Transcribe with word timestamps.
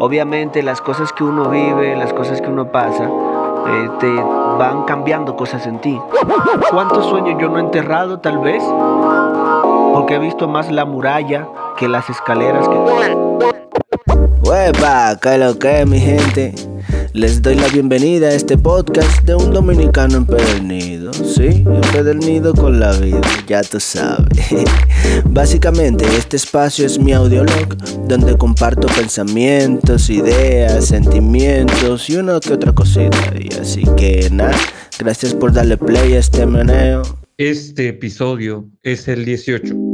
Obviamente 0.00 0.62
las 0.62 0.80
cosas 0.80 1.12
que 1.12 1.24
uno 1.24 1.48
vive, 1.50 1.96
las 1.96 2.12
cosas 2.12 2.40
que 2.40 2.48
uno 2.48 2.70
pasa, 2.70 3.04
eh, 3.04 3.90
te 3.98 4.08
van 4.08 4.84
cambiando 4.84 5.34
cosas 5.34 5.66
en 5.66 5.80
ti. 5.80 6.00
¿Cuántos 6.70 7.06
sueños 7.06 7.40
yo 7.40 7.48
no 7.48 7.58
he 7.58 7.62
enterrado 7.62 8.20
tal 8.20 8.38
vez? 8.38 8.62
Porque 9.92 10.14
he 10.14 10.18
visto 10.20 10.46
más 10.46 10.70
la 10.70 10.84
muralla 10.84 11.48
que 11.76 11.88
las 11.88 12.08
escaleras 12.10 12.68
que... 12.68 13.87
Huepa, 14.40 15.18
¿qué 15.20 15.36
lo 15.36 15.58
que 15.58 15.84
mi 15.84 15.98
gente? 15.98 16.54
Les 17.12 17.42
doy 17.42 17.56
la 17.56 17.68
bienvenida 17.68 18.28
a 18.28 18.34
este 18.34 18.56
podcast 18.56 19.22
de 19.22 19.34
un 19.34 19.50
dominicano 19.52 20.18
empedernido, 20.18 21.12
¿sí? 21.12 21.64
Empedernido 21.66 22.54
con 22.54 22.78
la 22.78 22.92
vida, 22.92 23.20
ya 23.46 23.62
tú 23.62 23.80
sabes. 23.80 24.28
Básicamente, 25.24 26.04
este 26.16 26.36
espacio 26.36 26.86
es 26.86 26.98
mi 26.98 27.12
audiolog, 27.12 27.76
donde 28.06 28.36
comparto 28.36 28.86
pensamientos, 28.88 30.08
ideas, 30.08 30.86
sentimientos 30.86 32.08
y 32.08 32.16
una 32.16 32.38
que 32.40 32.52
otra 32.52 32.72
cosita. 32.72 33.34
Y 33.38 33.52
así 33.58 33.82
que 33.96 34.28
nada, 34.30 34.56
gracias 34.98 35.34
por 35.34 35.52
darle 35.52 35.76
play 35.76 36.14
a 36.14 36.18
este 36.20 36.46
meneo. 36.46 37.02
Este 37.36 37.88
episodio 37.88 38.68
es 38.82 39.08
el 39.08 39.24
18. 39.24 39.87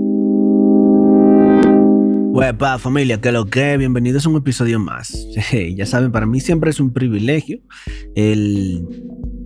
Huepa, 2.34 2.80
familia, 2.80 3.20
que 3.20 3.30
lo 3.30 3.46
que, 3.46 3.76
bienvenidos 3.76 4.26
a 4.26 4.28
un 4.28 4.34
episodio 4.38 4.80
más. 4.80 5.28
ya 5.76 5.86
saben, 5.86 6.10
para 6.10 6.26
mí 6.26 6.40
siempre 6.40 6.68
es 6.68 6.80
un 6.80 6.92
privilegio 6.92 7.60
el, 8.16 8.88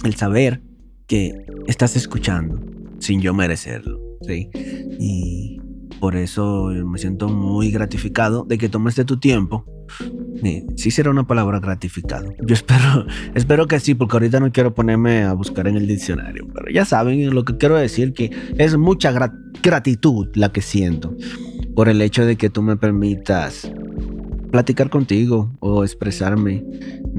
el 0.05 0.15
saber 0.15 0.62
que 1.06 1.34
estás 1.66 1.96
escuchando 1.96 2.59
sin 2.98 3.20
yo 3.20 3.34
merecerlo, 3.34 4.01
¿sí? 4.23 4.48
Y 4.98 5.60
por 6.01 6.16
eso 6.16 6.70
me 6.87 6.98
siento 6.98 7.29
muy 7.29 7.70
gratificado 7.70 8.45
de 8.45 8.56
que 8.56 8.70
tomes 8.70 8.96
de 8.96 9.05
tu 9.05 9.18
tiempo. 9.18 9.66
Sí 10.77 10.91
será 10.91 11.10
una 11.10 11.27
palabra 11.27 11.60
gratificado. 11.60 12.32
Yo 12.41 12.55
espero, 12.55 13.05
espero 13.34 13.66
que 13.66 13.80
sí, 13.80 13.96
porque 13.96 14.16
ahorita 14.16 14.40
no 14.40 14.51
quiero 14.51 14.73
ponerme 14.73 15.24
a 15.24 15.34
buscar 15.34 15.68
en 15.68 15.77
el 15.77 15.87
diccionario. 15.87 16.49
Pero 16.55 16.71
ya 16.73 16.87
saben 16.87 17.34
lo 17.34 17.45
que 17.45 17.59
quiero 17.59 17.77
decir, 17.77 18.15
que 18.15 18.30
es 18.57 18.79
mucha 18.79 19.12
gratitud 19.60 20.29
la 20.32 20.52
que 20.52 20.62
siento 20.62 21.15
por 21.79 21.88
el 21.88 22.02
hecho 22.02 22.26
de 22.26 22.34
que 22.34 22.51
tú 22.51 22.60
me 22.60 22.76
permitas 22.76 23.71
platicar 24.51 24.90
contigo 24.90 25.57
o 25.60 25.84
expresarme, 25.84 26.65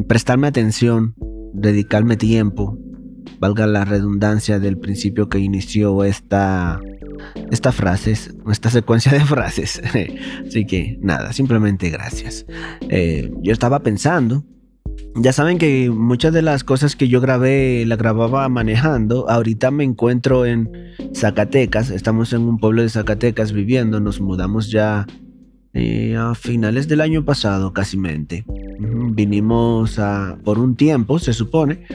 prestarme 0.05 0.47
atención, 0.47 1.15
dedicarme 1.53 2.17
tiempo, 2.17 2.77
valga 3.39 3.65
la 3.67 3.85
redundancia 3.85 4.59
del 4.59 4.77
principio 4.77 5.29
que 5.29 5.39
inició 5.39 6.03
esta, 6.03 6.81
esta 7.51 7.71
frases, 7.71 8.35
esta 8.51 8.69
secuencia 8.69 9.13
de 9.13 9.21
frases. 9.25 9.81
Así 10.45 10.65
que 10.65 10.97
nada, 11.01 11.31
simplemente 11.31 11.89
gracias. 11.89 12.45
Eh, 12.89 13.31
yo 13.41 13.53
estaba 13.53 13.79
pensando, 13.81 14.43
ya 15.15 15.33
saben 15.33 15.57
que 15.57 15.89
muchas 15.89 16.33
de 16.33 16.41
las 16.41 16.63
cosas 16.63 16.95
que 16.95 17.07
yo 17.07 17.19
grabé, 17.21 17.85
la 17.85 17.95
grababa 17.95 18.47
manejando. 18.49 19.29
Ahorita 19.29 19.71
me 19.71 19.83
encuentro 19.83 20.45
en 20.45 20.71
Zacatecas, 21.13 21.89
estamos 21.89 22.33
en 22.33 22.41
un 22.41 22.57
pueblo 22.57 22.81
de 22.81 22.89
Zacatecas 22.89 23.51
viviendo, 23.51 23.99
nos 23.99 24.21
mudamos 24.21 24.69
ya 24.71 25.07
eh, 25.73 26.15
a 26.17 26.35
finales 26.35 26.87
del 26.87 27.01
año 27.01 27.25
pasado, 27.25 27.73
casi 27.73 27.97
mente. 27.97 28.45
Vinimos 28.79 29.99
por 30.43 30.59
un 30.59 30.75
tiempo, 30.75 31.19
se 31.19 31.33
supone, 31.33 31.85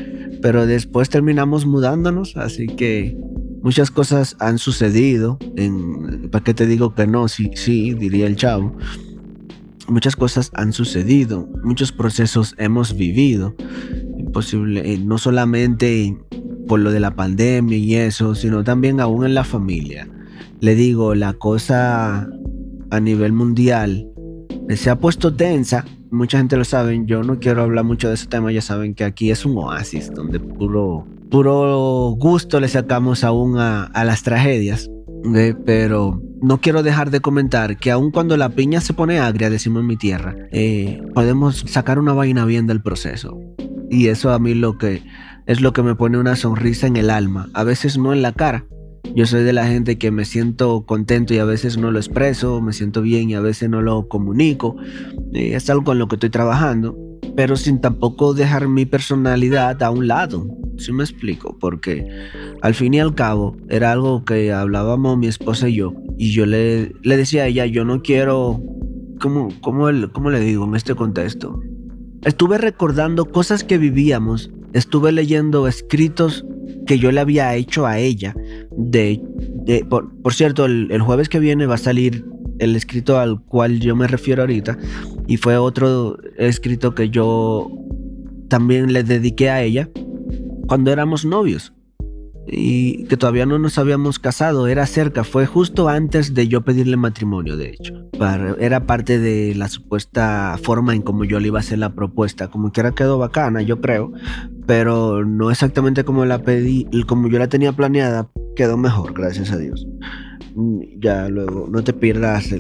pero 0.43 0.67
después 0.67 1.09
terminamos 1.09 1.67
mudándonos, 1.67 2.37
así 2.37 2.67
que 2.67 3.17
muchas 3.63 3.91
cosas 3.91 4.37
han 4.41 4.59
sucedido. 4.59 5.39
¿Para 6.31 6.45
qué 6.45 6.53
te 6.53 6.67
digo 6.67 6.95
que 6.95 7.07
no? 7.07 7.29
Sí, 7.29 7.51
sí, 7.55 7.95
diría 7.95 8.27
el 8.27 8.37
chavo 8.37 8.77
muchas 9.89 10.17
cosas 10.17 10.51
han 10.55 10.73
sucedido, 10.73 11.49
muchos 11.63 11.93
procesos 11.93 12.55
hemos 12.59 12.97
vivido, 12.97 13.55
posible, 14.33 14.93
eh, 14.93 14.99
no 14.99 15.19
solamente 15.19 16.17
por 16.67 16.81
lo 16.81 16.91
de 16.91 17.01
la 17.01 17.15
pandemia 17.15 17.77
y 17.77 17.95
eso, 17.95 18.35
sino 18.35 18.65
también 18.65 19.01
aún 19.01 19.25
en 19.25 19.35
la 19.35 19.45
familia. 19.45 20.09
Le 20.61 20.75
digo, 20.75 21.15
la 21.15 21.35
cosa 21.35 22.29
a 22.91 23.01
nivel 23.01 23.33
mundial 23.33 24.09
se 24.75 24.91
ha 24.91 24.99
puesto 24.99 25.35
tensa, 25.35 25.85
mucha 26.11 26.39
gente 26.39 26.57
lo 26.57 26.65
sabe, 26.65 27.03
yo 27.07 27.23
no 27.23 27.39
quiero 27.39 27.63
hablar 27.63 27.85
mucho 27.85 28.09
de 28.09 28.15
ese 28.15 28.27
tema, 28.27 28.51
ya 28.53 28.63
saben 28.63 28.95
que 28.95 29.05
aquí 29.05 29.31
es 29.31 29.45
un 29.45 29.59
oasis 29.59 30.11
donde 30.13 30.41
puro, 30.41 31.07
puro 31.31 32.17
gusto 32.19 32.61
le 32.61 32.69
sacamos 32.69 33.25
aún 33.25 33.59
a, 33.59 33.85
a 33.85 34.05
las 34.05 34.23
tragedias, 34.23 34.91
pero 35.65 36.21
no 36.45 36.61
quiero 36.61 36.83
dejar 36.83 37.11
de 37.11 37.21
comentar 37.21 37.79
que 37.79 37.91
aun 37.91 38.11
cuando 38.11 38.37
la 38.37 38.51
piña 38.51 38.83
se 38.83 38.93
pone 38.93 39.19
agria, 39.19 39.49
decimos 39.49 39.81
en 39.81 39.87
mi 39.87 39.97
tierra, 39.97 40.37
eh, 40.53 41.01
podemos 41.15 41.65
sacar 41.67 41.99
una 41.99 42.13
vaina 42.13 42.45
bien 42.45 42.67
del 42.67 42.83
proceso. 42.83 43.41
Y 43.91 44.09
eso 44.09 44.31
a 44.31 44.39
mí 44.39 44.53
lo 44.53 44.77
que 44.77 45.03
es 45.47 45.63
lo 45.63 45.73
que 45.73 45.83
me 45.83 45.95
pone 45.95 46.19
una 46.19 46.37
sonrisa 46.37 46.87
en 46.87 46.97
el 46.97 47.09
alma, 47.09 47.49
a 47.55 47.65
veces 47.65 47.97
no 47.97 48.13
en 48.13 48.21
la 48.21 48.33
cara. 48.33 48.67
Yo 49.15 49.25
soy 49.27 49.43
de 49.43 49.55
la 49.55 49.67
gente 49.67 49.97
que 49.97 50.11
me 50.11 50.27
siento 50.27 50.85
contento 50.85 51.33
y 51.33 51.39
a 51.39 51.45
veces 51.47 51.79
no 51.79 51.91
lo 51.91 51.99
expreso, 51.99 52.61
me 52.61 52.75
siento 52.75 53.01
bien 53.01 53.31
y 53.31 53.35
a 53.35 53.41
veces 53.41 53.71
no 53.71 53.81
lo 53.81 54.09
comunico. 54.09 54.77
Eh, 55.33 55.55
es 55.55 55.71
algo 55.71 55.85
con 55.85 55.99
lo 55.99 56.09
que 56.09 56.17
estoy 56.17 56.31
trabajando, 56.31 56.95
pero 57.37 57.57
sin 57.57 57.81
tampoco 57.81 58.35
dejar 58.35 58.69
mi 58.69 58.87
personalidad 58.87 59.83
a 59.83 59.91
un 59.91 60.09
lado. 60.09 60.47
Si 60.79 60.93
me 60.93 61.05
explico, 61.05 61.57
porque 61.59 62.07
al 62.63 62.75
fin 62.75 62.95
y 62.95 63.01
al 63.01 63.15
cabo 63.15 63.57
era 63.69 63.93
algo 63.93 64.25
que 64.25 64.53
hablábamos 64.53 65.19
mi 65.19 65.27
esposa 65.27 65.69
y 65.69 65.77
yo, 65.77 65.95
y 66.19 66.33
yo 66.33 66.47
le, 66.47 66.93
le 67.03 67.17
decía 67.17 67.45
a 67.45 67.47
ella, 67.47 67.67
yo 67.67 67.85
no 67.85 68.03
quiero, 68.03 68.63
¿cómo, 69.21 69.49
cómo, 69.61 69.89
¿cómo 70.13 70.31
le 70.31 70.41
digo 70.41 70.65
en 70.65 70.75
este 70.75 70.95
contexto? 70.95 71.61
Estuve 72.23 72.59
recordando 72.59 73.27
cosas 73.27 73.65
que 73.65 73.79
vivíamos, 73.79 74.51
estuve 74.73 75.13
leyendo 75.13 75.69
escritos 75.69 76.45
que 76.87 76.99
yo 76.99 77.13
le 77.13 77.21
había 77.21 77.55
hecho 77.55 77.87
a 77.87 77.99
ella. 77.99 78.35
De, 78.77 79.21
de 79.65 79.85
por, 79.85 80.15
por, 80.23 80.35
cierto, 80.35 80.65
el, 80.65 80.91
el 80.91 81.03
jueves 81.03 81.29
que 81.29 81.39
viene 81.39 81.67
va 81.67 81.75
a 81.75 81.79
salir 81.79 82.25
el 82.59 82.77
escrito 82.77 83.19
al 83.19 83.41
cual 83.41 83.81
yo 83.81 83.97
me 83.97 84.07
refiero 84.07 84.43
ahorita, 84.43 84.79
y 85.27 85.37
fue 85.37 85.57
otro 85.57 86.19
escrito 86.37 86.95
que 86.95 87.11
yo 87.11 87.71
también 88.49 88.93
le 88.93 89.03
dediqué 89.03 89.51
a 89.51 89.63
ella 89.63 89.89
cuando 90.67 90.93
éramos 90.93 91.25
novios 91.25 91.73
y 92.47 93.05
que 93.05 93.17
todavía 93.17 93.47
no 93.47 93.59
nos 93.59 93.79
habíamos 93.79 94.19
casado, 94.19 94.69
era 94.69 94.87
cerca, 94.87 95.25
fue 95.25 95.47
justo 95.47 95.89
antes 95.89 96.35
de 96.35 96.49
yo 96.49 96.63
pedirle 96.63 96.97
matrimonio, 96.97 97.57
de 97.57 97.71
hecho. 97.71 97.95
era 98.59 98.87
parte 98.87 99.19
de 99.19 99.55
la 99.55 99.69
supuesta 99.69 100.59
forma 100.63 100.95
en 100.95 101.03
como 101.03 101.25
yo 101.25 101.41
le 101.41 101.49
iba 101.49 101.59
a 101.59 101.61
hacer 101.61 101.79
la 101.79 101.95
propuesta, 101.95 102.49
como 102.49 102.73
que 102.73 102.81
era 102.81 102.93
quedó 102.93 103.19
bacana, 103.19 103.63
yo 103.63 103.81
creo, 103.81 104.13
pero 104.67 105.25
no 105.25 105.51
exactamente 105.51 106.05
como 106.05 106.25
la 106.25 106.43
pedí, 106.43 106.87
como 107.07 107.29
yo 107.29 107.39
la 107.39 107.49
tenía 107.49 107.73
planeada, 107.73 108.29
quedó 108.57 108.77
mejor, 108.77 109.15
gracias 109.15 109.51
a 109.51 109.57
Dios. 109.57 109.87
Ya 110.99 111.29
luego, 111.29 111.69
no 111.71 111.83
te 111.83 111.93
pierdas 111.93 112.55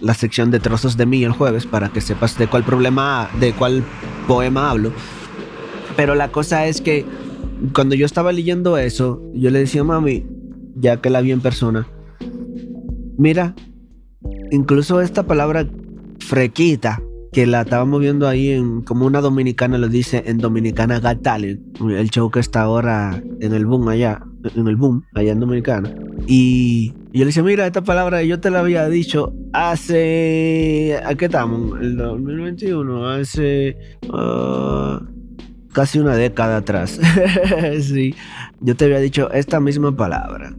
la 0.00 0.14
sección 0.14 0.50
de 0.50 0.60
trozos 0.60 0.96
de 0.96 1.06
mí 1.06 1.24
el 1.24 1.32
jueves 1.32 1.66
para 1.66 1.88
que 1.88 2.00
sepas 2.00 2.38
de 2.38 2.46
cuál 2.46 2.64
problema, 2.64 3.28
de 3.40 3.52
cuál 3.52 3.82
poema 4.28 4.70
hablo. 4.70 4.92
Pero 5.96 6.14
la 6.14 6.30
cosa 6.30 6.66
es 6.66 6.80
que 6.80 7.04
cuando 7.74 7.94
yo 7.94 8.06
estaba 8.06 8.32
leyendo 8.32 8.78
eso, 8.78 9.22
yo 9.32 9.50
le 9.50 9.60
decía 9.60 9.82
a 9.82 9.84
mami, 9.84 10.26
ya 10.76 11.00
que 11.00 11.10
la 11.10 11.20
vi 11.20 11.32
en 11.32 11.40
persona, 11.40 11.86
mira, 13.16 13.54
incluso 14.50 15.00
esta 15.00 15.24
palabra 15.24 15.66
frequita, 16.18 17.00
que 17.32 17.46
la 17.46 17.62
estábamos 17.62 18.00
viendo 18.00 18.28
ahí 18.28 18.50
en, 18.50 18.82
como 18.82 19.06
una 19.06 19.20
dominicana 19.20 19.76
lo 19.76 19.88
dice 19.88 20.22
en 20.26 20.38
Dominicana 20.38 21.00
Got 21.00 21.26
el 21.26 22.10
show 22.10 22.30
que 22.30 22.38
está 22.38 22.62
ahora 22.62 23.20
en 23.40 23.52
el 23.52 23.66
boom 23.66 23.88
allá, 23.88 24.22
en 24.54 24.68
el 24.68 24.76
boom 24.76 25.02
allá 25.14 25.32
en 25.32 25.40
Dominicana. 25.40 25.92
Y, 26.28 26.94
yo 27.18 27.20
le 27.20 27.26
decía, 27.26 27.42
mira, 27.42 27.66
esta 27.66 27.84
palabra 27.84 28.22
yo 28.22 28.40
te 28.40 28.50
la 28.50 28.60
había 28.60 28.88
dicho 28.88 29.32
hace, 29.52 31.00
¿a 31.04 31.14
qué 31.14 31.26
estamos? 31.26 31.80
El 31.80 31.96
2021, 31.96 33.08
hace... 33.08 33.76
Uh, 34.08 35.14
casi 35.74 35.98
una 35.98 36.16
década 36.16 36.58
atrás. 36.58 36.98
sí, 37.82 38.14
yo 38.60 38.74
te 38.76 38.86
había 38.86 39.00
dicho 39.00 39.30
esta 39.32 39.60
misma 39.60 39.94
palabra. 39.94 40.56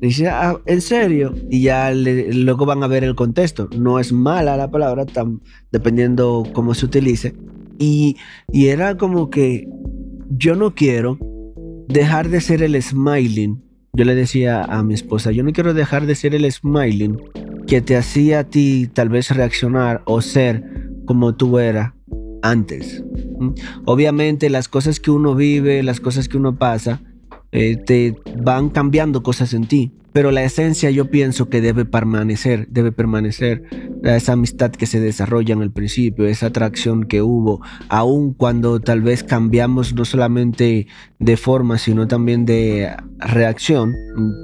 Dice, 0.00 0.28
ah, 0.28 0.60
¿en 0.66 0.80
serio? 0.80 1.34
Y 1.48 1.62
ya 1.62 1.92
luego 1.92 2.66
van 2.66 2.82
a 2.82 2.86
ver 2.86 3.02
el 3.02 3.14
contexto. 3.14 3.68
No 3.76 3.98
es 3.98 4.12
mala 4.12 4.56
la 4.56 4.70
palabra, 4.70 5.06
tan, 5.06 5.40
dependiendo 5.72 6.44
cómo 6.52 6.74
se 6.74 6.86
utilice. 6.86 7.34
Y, 7.78 8.16
y 8.52 8.66
era 8.66 8.96
como 8.96 9.30
que 9.30 9.68
yo 10.28 10.54
no 10.54 10.74
quiero 10.74 11.18
dejar 11.88 12.28
de 12.28 12.40
ser 12.40 12.62
el 12.62 12.80
smiling. 12.80 13.62
Yo 13.94 14.06
le 14.06 14.14
decía 14.14 14.64
a 14.64 14.82
mi 14.82 14.94
esposa, 14.94 15.32
yo 15.32 15.44
no 15.44 15.52
quiero 15.52 15.74
dejar 15.74 16.06
de 16.06 16.14
ser 16.14 16.34
el 16.34 16.50
smiling 16.50 17.18
que 17.66 17.82
te 17.82 17.94
hacía 17.94 18.38
a 18.38 18.44
ti 18.44 18.88
tal 18.90 19.10
vez 19.10 19.28
reaccionar 19.30 20.00
o 20.06 20.22
ser 20.22 20.64
como 21.04 21.34
tú 21.34 21.58
eras 21.58 21.92
antes. 22.40 23.04
Obviamente 23.84 24.48
las 24.48 24.68
cosas 24.68 24.98
que 24.98 25.10
uno 25.10 25.34
vive, 25.34 25.82
las 25.82 26.00
cosas 26.00 26.26
que 26.26 26.38
uno 26.38 26.56
pasa, 26.56 27.02
eh, 27.50 27.76
te 27.76 28.16
van 28.42 28.70
cambiando 28.70 29.22
cosas 29.22 29.52
en 29.52 29.66
ti. 29.66 29.92
Pero 30.14 30.30
la 30.30 30.42
esencia 30.42 30.90
yo 30.90 31.10
pienso 31.10 31.50
que 31.50 31.60
debe 31.60 31.84
permanecer, 31.84 32.68
debe 32.68 32.92
permanecer. 32.92 33.64
Esa 34.02 34.32
amistad 34.32 34.70
que 34.70 34.86
se 34.86 35.00
desarrolla 35.00 35.54
en 35.54 35.62
el 35.62 35.70
principio, 35.70 36.26
esa 36.26 36.46
atracción 36.46 37.04
que 37.04 37.22
hubo, 37.22 37.60
aun 37.88 38.34
cuando 38.34 38.80
tal 38.80 39.00
vez 39.00 39.22
cambiamos 39.22 39.94
no 39.94 40.04
solamente 40.04 40.86
de 41.18 41.36
forma, 41.36 41.78
sino 41.78 42.08
también 42.08 42.44
de 42.44 42.90
reacción. 43.18 43.94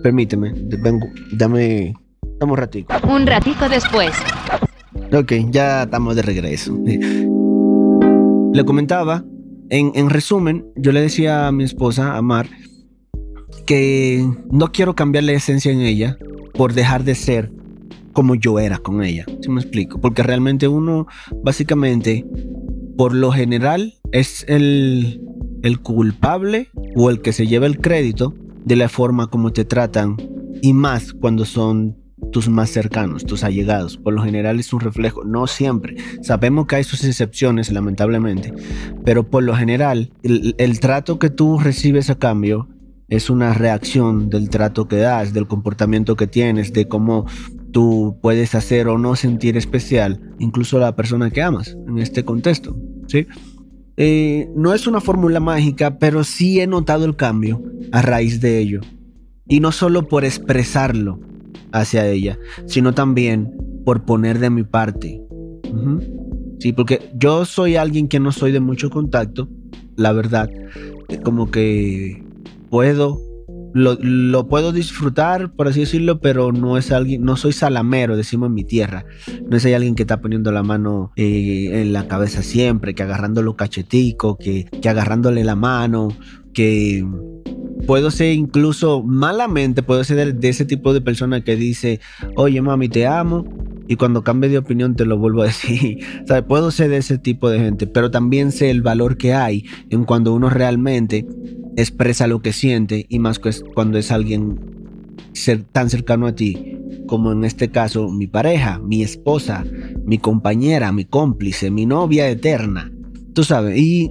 Permíteme, 0.02 0.52
vengo, 0.54 1.06
dame, 1.32 1.94
dame 2.38 2.52
un 2.52 2.58
ratico. 2.58 2.94
Un 3.08 3.26
ratico 3.26 3.68
después. 3.68 4.12
Ok, 5.12 5.32
ya 5.50 5.82
estamos 5.84 6.16
de 6.16 6.22
regreso. 6.22 6.78
Le 8.52 8.64
comentaba, 8.64 9.24
en, 9.68 9.92
en 9.94 10.08
resumen, 10.08 10.66
yo 10.74 10.90
le 10.92 11.02
decía 11.02 11.46
a 11.46 11.52
mi 11.52 11.64
esposa, 11.64 12.16
a 12.16 12.22
Mar, 12.22 12.48
que 13.66 14.26
no 14.50 14.72
quiero 14.72 14.94
cambiar 14.94 15.24
la 15.24 15.32
esencia 15.32 15.70
en 15.70 15.82
ella 15.82 16.16
por 16.54 16.72
dejar 16.72 17.04
de 17.04 17.14
ser 17.14 17.52
como 18.18 18.34
yo 18.34 18.58
era 18.58 18.78
con 18.78 19.04
ella. 19.04 19.24
¿Sí 19.40 19.48
me 19.48 19.60
explico? 19.60 20.00
Porque 20.00 20.24
realmente 20.24 20.66
uno, 20.66 21.06
básicamente, 21.44 22.26
por 22.96 23.14
lo 23.14 23.30
general, 23.30 23.94
es 24.10 24.44
el, 24.48 25.22
el 25.62 25.78
culpable 25.78 26.68
o 26.96 27.10
el 27.10 27.22
que 27.22 27.32
se 27.32 27.46
lleva 27.46 27.66
el 27.66 27.78
crédito 27.78 28.34
de 28.64 28.74
la 28.74 28.88
forma 28.88 29.28
como 29.28 29.52
te 29.52 29.64
tratan 29.64 30.16
y 30.62 30.72
más 30.72 31.12
cuando 31.12 31.44
son 31.44 31.96
tus 32.32 32.48
más 32.48 32.70
cercanos, 32.70 33.24
tus 33.24 33.44
allegados. 33.44 33.98
Por 33.98 34.14
lo 34.14 34.24
general 34.24 34.58
es 34.58 34.72
un 34.72 34.80
reflejo, 34.80 35.22
no 35.22 35.46
siempre. 35.46 35.94
Sabemos 36.20 36.66
que 36.66 36.74
hay 36.74 36.82
sus 36.82 37.04
excepciones, 37.04 37.70
lamentablemente, 37.70 38.52
pero 39.04 39.30
por 39.30 39.44
lo 39.44 39.54
general 39.54 40.10
el, 40.24 40.56
el, 40.58 40.80
trato 40.80 41.20
que 41.20 41.30
tú 41.30 41.60
recibes 41.60 42.10
a 42.10 42.18
cambio 42.18 42.66
es 43.08 43.30
una 43.30 43.54
reacción 43.54 44.28
del 44.28 44.50
trato 44.50 44.88
que 44.88 44.96
das, 44.96 45.32
del 45.32 45.46
comportamiento 45.46 46.16
que 46.16 46.26
tienes, 46.26 46.72
de 46.72 46.88
cómo 46.88 47.26
tú 47.72 48.18
puedes 48.22 48.54
hacer 48.54 48.88
o 48.88 48.98
no 48.98 49.16
sentir 49.16 49.56
especial 49.56 50.20
incluso 50.38 50.76
a 50.78 50.80
la 50.80 50.96
persona 50.96 51.30
que 51.30 51.42
amas 51.42 51.76
en 51.86 51.98
este 51.98 52.24
contexto. 52.24 52.76
¿sí? 53.06 53.26
Eh, 53.96 54.48
no 54.54 54.74
es 54.74 54.86
una 54.86 55.00
fórmula 55.00 55.40
mágica, 55.40 55.98
pero 55.98 56.24
sí 56.24 56.60
he 56.60 56.66
notado 56.66 57.04
el 57.04 57.16
cambio 57.16 57.62
a 57.92 58.02
raíz 58.02 58.40
de 58.40 58.58
ello. 58.58 58.80
Y 59.48 59.60
no 59.60 59.72
solo 59.72 60.06
por 60.06 60.24
expresarlo 60.24 61.20
hacia 61.72 62.06
ella, 62.06 62.38
sino 62.66 62.94
también 62.94 63.52
por 63.84 64.04
poner 64.04 64.38
de 64.38 64.50
mi 64.50 64.62
parte. 64.62 65.20
Sí, 66.60 66.72
porque 66.72 67.10
yo 67.14 67.44
soy 67.44 67.76
alguien 67.76 68.08
que 68.08 68.20
no 68.20 68.32
soy 68.32 68.52
de 68.52 68.60
mucho 68.60 68.90
contacto, 68.90 69.48
la 69.96 70.12
verdad. 70.12 70.50
Como 71.24 71.50
que 71.50 72.22
puedo 72.70 73.20
lo, 73.74 74.48
puedo 74.48 74.72
disfrutar, 74.72 75.52
por 75.52 75.68
así 75.68 75.80
decirlo, 75.80 76.20
pero 76.20 76.52
no 76.52 76.78
es 76.78 76.90
alguien, 76.92 77.22
no 77.22 77.36
soy 77.36 77.52
salamero, 77.52 78.16
decimos 78.16 78.48
en 78.48 78.54
mi 78.54 78.64
tierra. 78.64 79.04
No 79.48 79.56
es 79.56 79.66
alguien 79.66 79.94
que 79.94 80.02
está 80.02 80.20
poniendo 80.20 80.52
la 80.52 80.62
mano 80.62 81.12
eh, 81.16 81.82
en 81.82 81.92
la 81.92 82.08
cabeza 82.08 82.42
siempre, 82.42 82.94
que 82.94 83.02
agarrándolo 83.02 83.56
cachetico, 83.56 84.36
que, 84.36 84.66
que 84.82 84.88
agarrándole 84.88 85.44
la 85.44 85.56
mano, 85.56 86.08
que 86.52 87.04
puedo 87.86 88.10
ser 88.10 88.32
incluso 88.32 89.02
malamente, 89.02 89.82
puedo 89.82 90.04
ser 90.04 90.34
de, 90.34 90.48
ese 90.48 90.64
tipo 90.64 90.92
de 90.92 91.00
persona 91.00 91.42
que 91.42 91.56
dice, 91.56 92.00
oye 92.36 92.60
mami, 92.60 92.88
te 92.88 93.06
amo, 93.06 93.46
y 93.86 93.96
cuando 93.96 94.22
cambie 94.22 94.50
de 94.50 94.58
opinión 94.58 94.94
te 94.94 95.04
lo 95.04 95.16
vuelvo 95.18 95.42
a 95.42 95.46
decir. 95.46 95.98
O 96.30 96.46
puedo 96.46 96.70
ser 96.70 96.90
de 96.90 96.98
ese 96.98 97.18
tipo 97.18 97.48
de 97.48 97.58
gente, 97.60 97.86
pero 97.86 98.10
también 98.10 98.52
sé 98.52 98.70
el 98.70 98.82
valor 98.82 99.16
que 99.16 99.34
hay 99.34 99.64
en 99.90 100.04
cuando 100.04 100.34
uno 100.34 100.50
realmente 100.50 101.26
expresa 101.80 102.26
lo 102.26 102.42
que 102.42 102.52
siente 102.52 103.06
y 103.08 103.18
más 103.18 103.40
cuando 103.74 103.98
es 103.98 104.10
alguien 104.10 104.58
tan 105.72 105.88
cercano 105.88 106.26
a 106.26 106.34
ti 106.34 106.76
como 107.06 107.32
en 107.32 107.44
este 107.44 107.70
caso 107.70 108.08
mi 108.10 108.26
pareja, 108.26 108.78
mi 108.78 109.02
esposa, 109.02 109.64
mi 110.04 110.18
compañera, 110.18 110.92
mi 110.92 111.04
cómplice, 111.04 111.70
mi 111.70 111.86
novia 111.86 112.28
eterna. 112.28 112.92
Tú 113.32 113.44
sabes, 113.44 113.78
y 113.78 114.10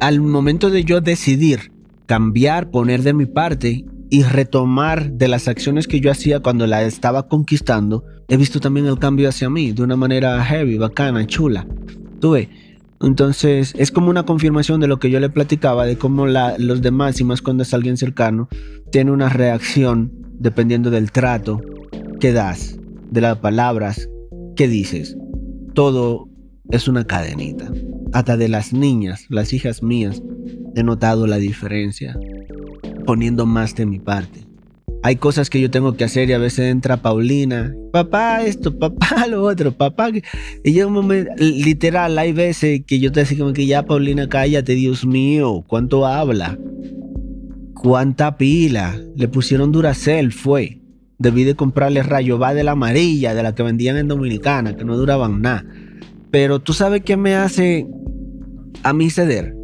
al 0.00 0.20
momento 0.20 0.70
de 0.70 0.84
yo 0.84 1.00
decidir 1.00 1.72
cambiar, 2.06 2.70
poner 2.70 3.02
de 3.02 3.14
mi 3.14 3.26
parte 3.26 3.84
y 4.10 4.22
retomar 4.22 5.12
de 5.12 5.28
las 5.28 5.48
acciones 5.48 5.88
que 5.88 6.00
yo 6.00 6.10
hacía 6.10 6.40
cuando 6.40 6.66
la 6.66 6.84
estaba 6.84 7.26
conquistando, 7.26 8.04
he 8.28 8.36
visto 8.36 8.60
también 8.60 8.86
el 8.86 8.98
cambio 8.98 9.28
hacia 9.28 9.50
mí 9.50 9.72
de 9.72 9.82
una 9.82 9.96
manera 9.96 10.42
heavy, 10.44 10.78
bacana, 10.78 11.26
chula. 11.26 11.66
Tuve 12.20 12.48
entonces 13.00 13.74
es 13.76 13.90
como 13.90 14.10
una 14.10 14.24
confirmación 14.24 14.80
de 14.80 14.88
lo 14.88 14.98
que 14.98 15.10
yo 15.10 15.20
le 15.20 15.30
platicaba, 15.30 15.86
de 15.86 15.96
cómo 15.96 16.26
los 16.26 16.82
demás, 16.82 17.20
y 17.20 17.24
más 17.24 17.42
cuando 17.42 17.62
es 17.62 17.74
alguien 17.74 17.96
cercano, 17.96 18.48
tiene 18.90 19.10
una 19.10 19.28
reacción 19.28 20.12
dependiendo 20.38 20.90
del 20.90 21.12
trato 21.12 21.60
que 22.20 22.32
das, 22.32 22.78
de 23.10 23.20
las 23.20 23.38
palabras 23.38 24.08
que 24.54 24.68
dices. 24.68 25.16
Todo 25.74 26.28
es 26.70 26.88
una 26.88 27.06
cadenita. 27.06 27.70
Hasta 28.12 28.36
de 28.36 28.48
las 28.48 28.72
niñas, 28.72 29.26
las 29.28 29.52
hijas 29.52 29.82
mías, 29.82 30.22
he 30.74 30.82
notado 30.82 31.26
la 31.26 31.36
diferencia, 31.36 32.18
poniendo 33.04 33.46
más 33.46 33.74
de 33.74 33.86
mi 33.86 33.98
parte 33.98 34.46
hay 35.02 35.16
cosas 35.16 35.50
que 35.50 35.60
yo 35.60 35.70
tengo 35.70 35.96
que 35.96 36.04
hacer 36.04 36.28
y 36.28 36.32
a 36.32 36.38
veces 36.38 36.70
entra 36.70 36.96
Paulina, 36.96 37.74
papá 37.92 38.44
esto, 38.44 38.76
papá 38.76 39.26
lo 39.30 39.44
otro, 39.44 39.72
papá. 39.72 40.10
Y 40.64 40.72
yo 40.72 40.90
literal, 41.38 42.18
hay 42.18 42.32
veces 42.32 42.82
que 42.86 42.98
yo 42.98 43.12
te 43.12 43.20
decía 43.20 43.38
como 43.38 43.52
que 43.52 43.66
ya 43.66 43.84
Paulina, 43.84 44.28
cállate, 44.28 44.74
Dios 44.74 45.06
mío, 45.06 45.64
¿cuánto 45.66 46.06
habla? 46.06 46.58
¿Cuánta 47.74 48.36
pila? 48.36 49.00
Le 49.16 49.28
pusieron 49.28 49.70
Duracell, 49.70 50.32
fue. 50.32 50.80
Debí 51.18 51.44
de 51.44 51.54
comprarle 51.54 52.02
rayo 52.02 52.38
va 52.38 52.52
de 52.52 52.64
la 52.64 52.72
amarilla, 52.72 53.34
de 53.34 53.42
la 53.42 53.54
que 53.54 53.62
vendían 53.62 53.96
en 53.96 54.08
Dominicana, 54.08 54.76
que 54.76 54.84
no 54.84 54.96
duraban 54.96 55.40
nada. 55.40 55.64
Pero 56.30 56.60
tú 56.60 56.72
sabes 56.72 57.02
qué 57.02 57.16
me 57.16 57.34
hace 57.34 57.86
a 58.82 58.92
mí 58.92 59.10
ceder? 59.10 59.54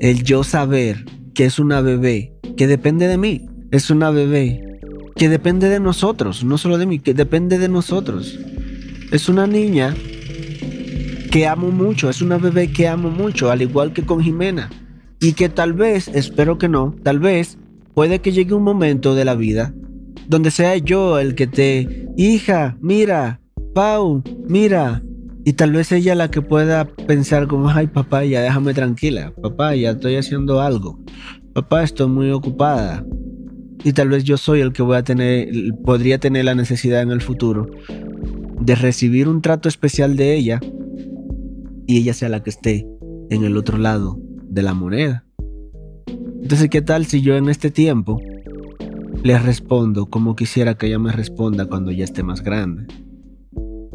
El 0.00 0.22
yo 0.22 0.44
saber 0.44 1.04
que 1.34 1.46
es 1.46 1.58
una 1.58 1.80
bebé 1.80 2.34
que 2.56 2.66
depende 2.66 3.06
de 3.06 3.16
mí 3.16 3.48
es 3.76 3.90
una 3.90 4.10
bebé 4.10 4.80
que 5.14 5.28
depende 5.28 5.68
de 5.68 5.80
nosotros, 5.80 6.44
no 6.44 6.58
solo 6.58 6.78
de 6.78 6.86
mí, 6.86 6.98
que 6.98 7.14
depende 7.14 7.58
de 7.58 7.68
nosotros. 7.68 8.38
Es 9.12 9.28
una 9.28 9.46
niña 9.46 9.94
que 11.30 11.46
amo 11.46 11.70
mucho, 11.70 12.10
es 12.10 12.22
una 12.22 12.38
bebé 12.38 12.72
que 12.72 12.88
amo 12.88 13.10
mucho, 13.10 13.50
al 13.50 13.62
igual 13.62 13.92
que 13.92 14.04
con 14.04 14.20
Jimena. 14.20 14.70
Y 15.20 15.32
que 15.32 15.48
tal 15.48 15.72
vez, 15.72 16.08
espero 16.08 16.58
que 16.58 16.68
no, 16.68 16.94
tal 17.02 17.18
vez 17.18 17.58
puede 17.94 18.20
que 18.20 18.32
llegue 18.32 18.54
un 18.54 18.62
momento 18.62 19.14
de 19.14 19.24
la 19.24 19.34
vida 19.34 19.72
donde 20.28 20.50
sea 20.50 20.76
yo 20.76 21.18
el 21.18 21.34
que 21.34 21.46
te, 21.46 22.08
hija, 22.16 22.76
mira, 22.80 23.40
Pau, 23.74 24.22
mira. 24.48 25.02
Y 25.44 25.52
tal 25.52 25.72
vez 25.72 25.92
ella 25.92 26.14
la 26.14 26.30
que 26.30 26.42
pueda 26.42 26.86
pensar 26.86 27.46
como, 27.46 27.68
ay 27.68 27.86
papá, 27.86 28.24
ya 28.24 28.40
déjame 28.40 28.74
tranquila, 28.74 29.32
papá, 29.40 29.76
ya 29.76 29.90
estoy 29.90 30.16
haciendo 30.16 30.60
algo, 30.60 30.98
papá, 31.52 31.84
estoy 31.84 32.08
muy 32.08 32.30
ocupada, 32.32 33.04
y 33.84 33.92
tal 33.92 34.08
vez 34.08 34.24
yo 34.24 34.36
soy 34.36 34.60
el 34.60 34.72
que 34.72 34.82
voy 34.82 34.96
a 34.96 35.04
tener, 35.04 35.48
podría 35.84 36.18
tener 36.18 36.44
la 36.44 36.54
necesidad 36.54 37.02
en 37.02 37.10
el 37.10 37.20
futuro 37.20 37.66
de 38.60 38.74
recibir 38.74 39.28
un 39.28 39.42
trato 39.42 39.68
especial 39.68 40.16
de 40.16 40.34
ella 40.34 40.60
y 41.86 41.98
ella 41.98 42.14
sea 42.14 42.28
la 42.28 42.42
que 42.42 42.50
esté 42.50 42.86
en 43.30 43.44
el 43.44 43.56
otro 43.56 43.78
lado 43.78 44.18
de 44.48 44.62
la 44.62 44.74
moneda. 44.74 45.24
Entonces, 46.42 46.68
¿qué 46.70 46.82
tal 46.82 47.06
si 47.06 47.22
yo 47.22 47.36
en 47.36 47.48
este 47.48 47.70
tiempo 47.70 48.20
le 49.22 49.38
respondo 49.38 50.06
como 50.06 50.36
quisiera 50.36 50.76
que 50.76 50.86
ella 50.86 50.98
me 50.98 51.12
responda 51.12 51.66
cuando 51.66 51.90
ya 51.90 52.04
esté 52.04 52.22
más 52.22 52.42
grande? 52.42 52.86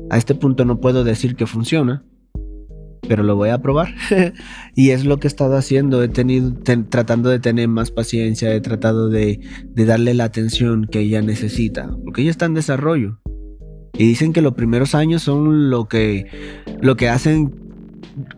A 0.09 0.17
este 0.17 0.35
punto 0.35 0.65
no 0.65 0.79
puedo 0.79 1.03
decir 1.03 1.35
que 1.35 1.47
funciona, 1.47 2.03
pero 3.07 3.23
lo 3.23 3.35
voy 3.35 3.49
a 3.49 3.61
probar. 3.61 3.93
y 4.75 4.91
es 4.91 5.05
lo 5.05 5.17
que 5.17 5.27
he 5.27 5.29
estado 5.29 5.55
haciendo. 5.55 6.03
He 6.03 6.09
tenido, 6.09 6.53
tratando 6.89 7.29
de 7.29 7.39
tener 7.39 7.67
más 7.67 7.91
paciencia, 7.91 8.53
he 8.53 8.61
tratado 8.61 9.09
de, 9.09 9.39
de, 9.65 9.85
darle 9.85 10.13
la 10.13 10.25
atención 10.25 10.85
que 10.85 10.99
ella 10.99 11.21
necesita, 11.21 11.95
porque 12.03 12.21
ella 12.21 12.31
está 12.31 12.45
en 12.45 12.53
desarrollo. 12.53 13.19
Y 13.97 14.07
dicen 14.07 14.33
que 14.33 14.41
los 14.41 14.53
primeros 14.53 14.95
años 14.95 15.23
son 15.23 15.69
lo 15.69 15.87
que, 15.87 16.27
lo 16.81 16.95
que 16.95 17.09
hacen, 17.09 17.53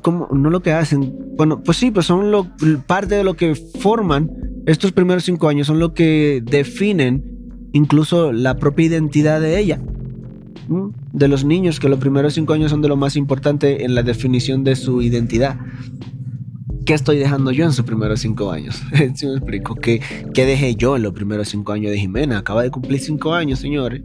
como, 0.01 0.27
no 0.31 0.49
lo 0.49 0.61
que 0.61 0.71
hacen, 0.71 1.13
bueno, 1.37 1.61
pues 1.61 1.77
sí, 1.77 1.91
pues 1.91 2.07
son 2.07 2.53
parte 2.87 3.15
de 3.15 3.23
lo 3.23 3.35
que 3.35 3.55
forman 3.55 4.31
estos 4.65 4.91
primeros 4.91 5.23
cinco 5.23 5.47
años, 5.47 5.67
son 5.67 5.79
lo 5.79 5.93
que 5.93 6.41
definen 6.43 7.23
incluso 7.71 8.31
la 8.31 8.55
propia 8.57 8.85
identidad 8.85 9.41
de 9.41 9.59
ella 9.59 9.79
de 11.13 11.27
los 11.27 11.45
niños, 11.45 11.79
que 11.79 11.87
los 11.87 11.99
primeros 11.99 12.33
cinco 12.33 12.53
años 12.53 12.71
son 12.71 12.81
de 12.81 12.89
lo 12.89 12.97
más 12.97 13.15
importante 13.15 13.85
en 13.85 13.93
la 13.95 14.01
definición 14.01 14.63
de 14.63 14.75
su 14.75 15.01
identidad. 15.01 15.57
¿Qué 16.85 16.93
estoy 16.93 17.17
dejando 17.17 17.51
yo 17.51 17.63
en 17.65 17.71
sus 17.71 17.85
primeros 17.85 18.19
cinco 18.19 18.51
años? 18.51 18.81
si 19.13 19.27
me 19.27 19.33
explico, 19.33 19.75
¿Qué, 19.75 20.01
¿qué 20.33 20.45
dejé 20.45 20.75
yo 20.75 20.97
en 20.97 21.03
los 21.03 21.13
primeros 21.13 21.47
cinco 21.47 21.71
años 21.71 21.91
de 21.91 21.99
Jimena? 21.99 22.39
Acaba 22.39 22.63
de 22.63 22.71
cumplir 22.71 22.99
cinco 22.99 23.33
años, 23.33 23.59
señores. 23.59 24.01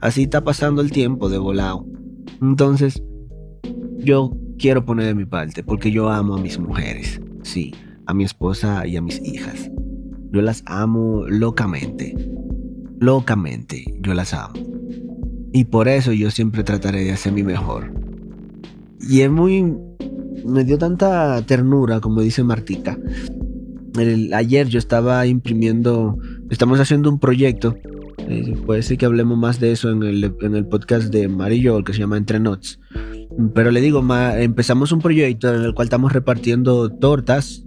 Así 0.00 0.22
está 0.22 0.42
pasando 0.42 0.80
el 0.80 0.90
tiempo 0.90 1.28
de 1.28 1.38
volado. 1.38 1.86
Entonces, 2.40 3.02
yo 3.98 4.32
quiero 4.58 4.84
poner 4.84 5.06
de 5.06 5.14
mi 5.14 5.26
parte, 5.26 5.62
porque 5.62 5.90
yo 5.90 6.08
amo 6.08 6.36
a 6.36 6.40
mis 6.40 6.58
mujeres, 6.58 7.20
sí, 7.42 7.74
a 8.06 8.14
mi 8.14 8.24
esposa 8.24 8.86
y 8.86 8.96
a 8.96 9.02
mis 9.02 9.20
hijas. 9.22 9.70
Yo 10.30 10.40
las 10.40 10.62
amo 10.66 11.24
locamente, 11.28 12.14
locamente, 12.98 13.84
yo 14.00 14.14
las 14.14 14.32
amo. 14.32 14.77
Y 15.52 15.64
por 15.64 15.88
eso 15.88 16.12
yo 16.12 16.30
siempre 16.30 16.62
trataré 16.62 17.04
de 17.04 17.12
hacer 17.12 17.32
mi 17.32 17.42
mejor. 17.42 17.92
Y 19.00 19.20
es 19.22 19.30
muy... 19.30 19.74
Me 20.44 20.64
dio 20.64 20.78
tanta 20.78 21.40
ternura, 21.42 22.00
como 22.00 22.20
dice 22.20 22.42
Martica. 22.44 22.98
El- 23.98 24.32
ayer 24.34 24.68
yo 24.68 24.78
estaba 24.78 25.26
imprimiendo... 25.26 26.18
Estamos 26.50 26.78
haciendo 26.80 27.10
un 27.10 27.18
proyecto. 27.18 27.76
eh, 28.18 28.54
puede 28.66 28.82
ser 28.82 28.98
que 28.98 29.06
hablemos 29.06 29.38
más 29.38 29.58
de 29.60 29.72
eso 29.72 29.90
en 29.90 30.02
el, 30.02 30.34
en 30.42 30.54
el 30.54 30.66
podcast 30.66 31.10
de 31.12 31.28
Marillo, 31.28 31.82
que 31.82 31.92
se 31.94 32.00
llama 32.00 32.16
Entre 32.18 32.38
Notes. 32.40 32.78
Pero 33.54 33.70
le 33.70 33.80
digo, 33.80 34.02
ma- 34.02 34.38
empezamos 34.40 34.92
un 34.92 35.00
proyecto 35.00 35.54
en 35.54 35.62
el 35.62 35.74
cual 35.74 35.86
estamos 35.86 36.12
repartiendo 36.12 36.90
tortas, 36.90 37.64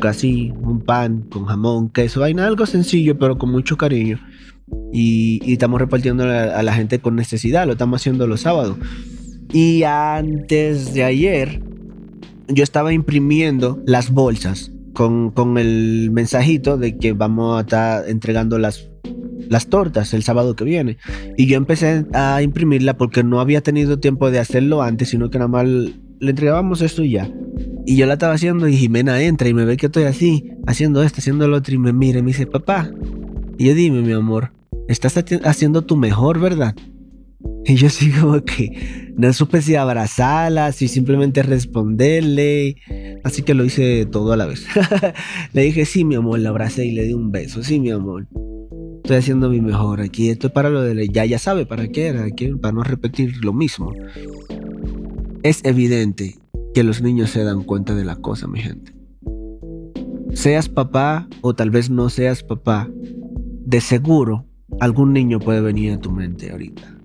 casi 0.00 0.52
un 0.62 0.80
pan 0.80 1.22
con 1.30 1.44
jamón, 1.46 1.90
queso, 1.90 2.20
vaina, 2.20 2.46
algo 2.46 2.66
sencillo, 2.66 3.18
pero 3.18 3.38
con 3.38 3.50
mucho 3.50 3.76
cariño. 3.76 4.18
Y, 4.92 5.40
estamos 5.52 5.80
repartiendo 5.80 6.24
a 6.24 6.62
la 6.62 6.74
gente 6.74 6.98
con 6.98 7.16
necesidad, 7.16 7.66
lo 7.66 7.72
estamos 7.72 8.00
haciendo 8.00 8.26
los 8.26 8.42
sábados. 8.42 8.76
Y 9.52 9.82
antes 9.84 10.94
de 10.94 11.04
ayer, 11.04 11.60
yo 12.48 12.64
estaba 12.64 12.92
imprimiendo 12.92 13.82
las 13.86 14.10
bolsas 14.10 14.72
con, 14.92 15.30
con 15.30 15.58
el 15.58 16.10
mensajito 16.12 16.78
de 16.78 16.96
que 16.96 17.12
vamos 17.12 17.58
a 17.58 17.60
estar 17.60 18.08
entregando 18.08 18.58
las, 18.58 18.88
las 19.48 19.66
tortas 19.66 20.14
el 20.14 20.22
sábado 20.22 20.56
que 20.56 20.64
viene. 20.64 20.98
Y 21.36 21.46
yo 21.46 21.56
empecé 21.56 22.06
a 22.12 22.42
imprimirla 22.42 22.96
porque 22.96 23.22
no 23.22 23.40
había 23.40 23.60
tenido 23.60 23.98
tiempo 23.98 24.30
de 24.30 24.38
hacerlo 24.38 24.82
antes, 24.82 25.08
sino 25.10 25.30
que 25.30 25.38
nada 25.38 25.48
más 25.48 25.66
le 25.66 26.30
entregábamos 26.30 26.80
esto 26.80 27.02
y 27.04 27.12
ya. 27.12 27.30
Y 27.86 27.96
yo 27.96 28.06
la 28.06 28.14
estaba 28.14 28.34
haciendo 28.34 28.66
y 28.66 28.76
Jimena 28.76 29.20
entra 29.22 29.48
y 29.48 29.54
me 29.54 29.64
ve 29.64 29.76
que 29.76 29.86
estoy 29.86 30.04
así, 30.04 30.50
haciendo 30.66 31.02
esto, 31.02 31.18
haciendo 31.18 31.46
lo 31.48 31.58
otro 31.58 31.74
y 31.74 31.78
me 31.78 31.92
mira 31.92 32.18
y 32.18 32.22
me 32.22 32.28
dice, 32.28 32.46
papá. 32.46 32.90
Y 33.58 33.66
yo 33.66 33.74
dime, 33.74 34.02
mi 34.02 34.12
amor, 34.12 34.52
estás 34.88 35.16
haciendo 35.44 35.82
tu 35.82 35.96
mejor, 35.96 36.40
¿verdad? 36.40 36.74
Y 37.66 37.76
yo 37.76 37.86
así 37.86 38.10
como 38.10 38.42
que 38.44 39.12
no 39.16 39.32
supe 39.32 39.62
si 39.62 39.74
abrazarla, 39.74 40.72
si 40.72 40.88
simplemente 40.88 41.42
responderle. 41.42 42.76
Así 43.22 43.42
que 43.42 43.54
lo 43.54 43.64
hice 43.64 44.06
todo 44.06 44.32
a 44.32 44.36
la 44.36 44.46
vez. 44.46 44.66
le 45.52 45.62
dije, 45.62 45.86
sí, 45.86 46.04
mi 46.04 46.14
amor, 46.14 46.38
la 46.40 46.50
abracé 46.50 46.84
y 46.84 46.92
le 46.92 47.04
di 47.04 47.14
un 47.14 47.30
beso. 47.30 47.62
Sí, 47.62 47.80
mi 47.80 47.90
amor. 47.90 48.26
Estoy 49.02 49.16
haciendo 49.16 49.48
mi 49.50 49.60
mejor 49.60 50.00
aquí. 50.00 50.30
Esto 50.30 50.48
es 50.48 50.52
para 50.52 50.68
lo 50.68 50.82
de... 50.82 51.08
Ya, 51.08 51.24
ya 51.24 51.38
sabe 51.38 51.64
para 51.64 51.88
qué 51.88 52.06
era, 52.08 52.26
para 52.60 52.72
no 52.72 52.82
repetir 52.82 53.44
lo 53.44 53.52
mismo. 53.52 53.92
Es 55.42 55.60
evidente 55.64 56.38
que 56.74 56.84
los 56.84 57.02
niños 57.02 57.30
se 57.30 57.44
dan 57.44 57.62
cuenta 57.62 57.94
de 57.94 58.04
la 58.04 58.16
cosa, 58.16 58.46
mi 58.46 58.60
gente. 58.60 58.94
Seas 60.34 60.68
papá 60.68 61.28
o 61.42 61.54
tal 61.54 61.70
vez 61.70 61.90
no 61.90 62.10
seas 62.10 62.42
papá, 62.42 62.90
de 63.64 63.80
seguro 63.80 64.46
algún 64.80 65.12
niño 65.12 65.38
puede 65.38 65.60
venir 65.60 65.92
a 65.92 66.00
tu 66.00 66.10
mente 66.10 66.50
ahorita. 66.50 66.96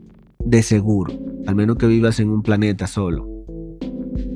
De 0.43 0.63
seguro. 0.63 1.13
Al 1.45 1.55
menos 1.55 1.77
que 1.77 1.87
vivas 1.87 2.19
en 2.19 2.29
un 2.29 2.41
planeta 2.41 2.87
solo. 2.87 3.27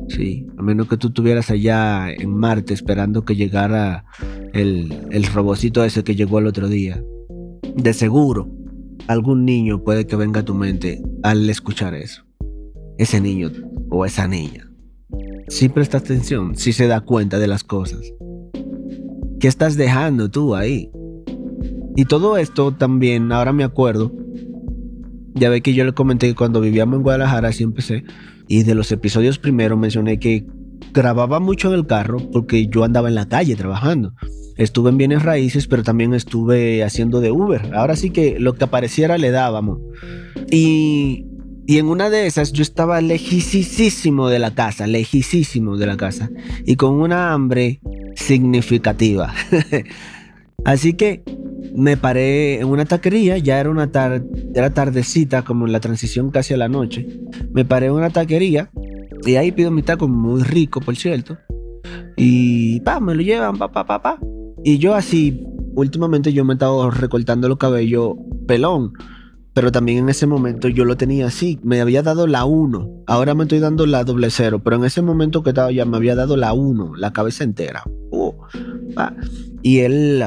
Sí, 0.09 0.47
a 0.57 0.61
menos 0.61 0.87
que 0.87 0.97
tú 0.97 1.07
estuvieras 1.07 1.49
allá 1.49 2.11
en 2.11 2.35
Marte 2.35 2.73
esperando 2.73 3.23
que 3.23 3.35
llegara 3.35 4.05
el, 4.53 5.07
el 5.11 5.25
robocito 5.25 5.83
ese 5.83 6.03
que 6.03 6.15
llegó 6.15 6.39
el 6.39 6.47
otro 6.47 6.67
día. 6.67 7.03
De 7.75 7.93
seguro, 7.93 8.49
algún 9.07 9.45
niño 9.45 9.83
puede 9.83 10.05
que 10.05 10.15
venga 10.15 10.41
a 10.41 10.45
tu 10.45 10.53
mente 10.53 11.01
al 11.23 11.49
escuchar 11.49 11.93
eso. 11.95 12.25
Ese 12.97 13.21
niño 13.21 13.51
o 13.89 14.05
esa 14.05 14.27
niña. 14.27 14.69
Si 15.47 15.69
presta 15.69 15.97
atención, 15.97 16.55
si 16.55 16.73
se 16.73 16.87
da 16.87 17.01
cuenta 17.01 17.39
de 17.39 17.47
las 17.47 17.63
cosas. 17.63 18.01
¿Qué 19.39 19.47
estás 19.47 19.75
dejando 19.75 20.29
tú 20.29 20.55
ahí? 20.55 20.91
Y 21.95 22.05
todo 22.05 22.37
esto 22.37 22.71
también, 22.71 23.31
ahora 23.31 23.53
me 23.53 23.63
acuerdo, 23.63 24.11
ya 25.35 25.49
ve 25.49 25.61
que 25.61 25.73
yo 25.73 25.85
le 25.85 25.93
comenté 25.93 26.27
que 26.27 26.35
cuando 26.35 26.61
vivíamos 26.61 26.97
en 26.97 27.03
Guadalajara, 27.03 27.49
así 27.49 27.63
empecé, 27.63 28.03
y 28.47 28.63
de 28.63 28.75
los 28.75 28.91
episodios 28.91 29.39
primero 29.39 29.77
mencioné 29.77 30.19
que 30.19 30.45
grababa 30.93 31.39
mucho 31.39 31.69
en 31.69 31.75
el 31.75 31.87
carro 31.87 32.17
porque 32.31 32.67
yo 32.67 32.83
andaba 32.83 33.09
en 33.09 33.15
la 33.15 33.27
calle 33.27 33.55
trabajando. 33.55 34.13
Estuve 34.57 34.91
en 34.91 34.97
bienes 34.97 35.23
raíces, 35.23 35.67
pero 35.67 35.81
también 35.81 36.13
estuve 36.13 36.83
haciendo 36.83 37.21
de 37.21 37.31
Uber. 37.31 37.73
Ahora 37.73 37.95
sí 37.95 38.11
que 38.11 38.39
lo 38.39 38.53
que 38.53 38.65
apareciera 38.65 39.17
le 39.17 39.31
dábamos. 39.31 39.79
Y, 40.51 41.25
y 41.65 41.79
en 41.79 41.87
una 41.87 42.11
de 42.11 42.27
esas 42.27 42.53
yo 42.53 42.61
estaba 42.61 43.01
lejísimo 43.01 44.29
de 44.29 44.37
la 44.37 44.53
casa, 44.53 44.85
lejísimo 44.85 45.77
de 45.77 45.87
la 45.87 45.97
casa, 45.97 46.29
y 46.65 46.75
con 46.75 46.93
una 46.93 47.33
hambre 47.33 47.79
significativa. 48.15 49.33
Así 50.65 50.93
que 50.93 51.23
me 51.75 51.97
paré 51.97 52.59
en 52.59 52.67
una 52.67 52.85
taquería, 52.85 53.37
ya 53.37 53.59
era 53.59 53.69
una 53.69 53.91
tar- 53.91 54.23
era 54.53 54.73
tardecita, 54.73 55.43
como 55.43 55.65
en 55.65 55.71
la 55.71 55.79
transición 55.79 56.31
casi 56.31 56.53
a 56.53 56.57
la 56.57 56.67
noche. 56.69 57.07
Me 57.51 57.65
paré 57.65 57.87
en 57.87 57.93
una 57.93 58.09
taquería 58.09 58.69
y 59.25 59.35
ahí 59.35 59.51
pido 59.51 59.71
mi 59.71 59.83
taco 59.83 60.07
muy 60.07 60.43
rico, 60.43 60.79
por 60.81 60.95
cierto. 60.95 61.37
Y 62.15 62.79
pa, 62.81 62.99
me 62.99 63.15
lo 63.15 63.21
llevan, 63.21 63.57
pa, 63.57 63.71
pa, 63.71 63.85
pa, 63.85 64.01
pa. 64.01 64.19
Y 64.63 64.77
yo 64.77 64.93
así, 64.95 65.43
últimamente 65.75 66.31
yo 66.33 66.45
me 66.45 66.53
estaba 66.53 66.89
recortando 66.91 67.47
los 67.49 67.57
cabellos 67.57 68.13
pelón. 68.47 68.93
Pero 69.55 69.71
también 69.71 69.99
en 69.99 70.09
ese 70.09 70.25
momento 70.25 70.67
yo 70.67 70.83
lo 70.83 70.97
tenía 70.97 71.27
así. 71.27 71.59
Me 71.61 71.79
había 71.79 72.01
dado 72.01 72.25
la 72.25 72.43
1. 72.43 73.03
Ahora 73.05 73.35
me 73.35 73.43
estoy 73.43 73.59
dando 73.59 73.85
la 73.85 74.03
doble 74.03 74.31
cero. 74.31 74.61
Pero 74.63 74.77
en 74.77 74.83
ese 74.85 75.03
momento 75.03 75.43
que 75.43 75.51
estaba 75.51 75.71
ya 75.71 75.85
me 75.85 75.97
había 75.97 76.15
dado 76.15 76.37
la 76.37 76.53
1. 76.53 76.95
La 76.95 77.13
cabeza 77.13 77.43
entera. 77.43 77.83
Uh. 78.09 78.31
Y 79.61 79.79
él, 79.79 80.23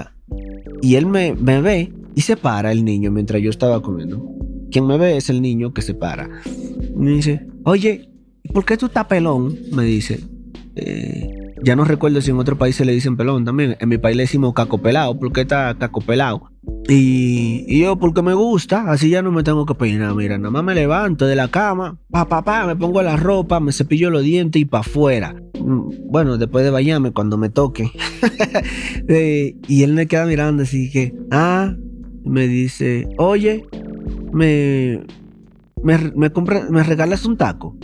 y 0.87 0.95
él 0.95 1.07
me, 1.07 1.35
me 1.35 1.61
ve 1.61 1.93
y 2.14 2.21
se 2.21 2.37
para 2.37 2.71
el 2.71 2.85
niño 2.85 3.11
mientras 3.11 3.43
yo 3.43 3.50
estaba 3.50 3.83
comiendo. 3.83 4.25
Quien 4.71 4.87
me 4.87 4.97
ve 4.97 5.16
es 5.16 5.28
el 5.31 5.43
niño 5.43 5.75
que 5.75 5.83
se 5.83 5.95
para. 5.95 6.28
Me 6.95 7.11
dice, 7.11 7.45
oye, 7.64 8.09
¿por 8.55 8.64
qué 8.64 8.76
tú 8.76 8.87
estás 8.87 9.07
pelón? 9.07 9.52
Me 9.73 9.83
dice. 9.83 10.21
"Eh, 10.76 11.28
ya 11.64 11.75
no 11.75 11.85
recuerdo 11.85 12.21
si 12.21 12.31
en 12.31 12.38
otro 12.38 12.57
país 12.57 12.76
se 12.76 12.85
le 12.85 12.93
dicen 12.93 13.16
pelón 13.16 13.45
también. 13.45 13.76
En 13.81 13.88
mi 13.88 13.99
país 13.99 14.16
le 14.16 14.23
decimos 14.25 14.55
caco 14.55 14.78
pelado. 14.78 15.19
¿Por 15.19 15.33
qué 15.33 15.40
está 15.40 15.75
caco 15.76 16.00
pelado? 16.02 16.52
Y, 16.88 17.64
y 17.66 17.81
yo, 17.81 17.97
porque 17.97 18.23
me 18.23 18.35
gusta, 18.35 18.88
así 18.93 19.09
ya 19.09 19.23
no 19.23 19.33
me 19.33 19.43
tengo 19.43 19.66
que 19.66 19.75
peinar. 19.75 20.14
Mira, 20.14 20.38
nada 20.38 20.50
más 20.50 20.62
me 20.62 20.75
levanto 20.75 21.26
de 21.26 21.35
la 21.35 21.49
cama, 21.49 21.99
pa, 22.11 22.28
pa, 22.28 22.43
pa, 22.45 22.64
me 22.64 22.76
pongo 22.76 23.02
la 23.02 23.16
ropa, 23.16 23.59
me 23.59 23.73
cepillo 23.73 24.11
los 24.11 24.23
dientes 24.23 24.62
y 24.62 24.66
pa' 24.66 24.81
afuera. 24.81 25.35
Bueno, 25.69 26.39
después 26.39 26.65
de 26.65 26.71
bañarme, 26.71 27.13
cuando 27.13 27.37
me 27.37 27.49
toque. 27.51 27.91
Eh, 29.09 29.57
y 29.69 29.83
él 29.85 29.93
me 29.93 30.07
queda 30.07 30.27
mirando 30.27 30.65
así 30.65 30.91
que, 30.91 31.15
ah, 31.31 31.75
me 32.25 32.49
dice, 32.49 33.09
oye, 33.19 33.65
me, 34.33 35.05
me, 35.83 35.99
me, 36.17 36.33
compra- 36.33 36.69
me 36.71 36.83
regalas 36.83 37.25
un 37.25 37.37
taco. 37.37 37.77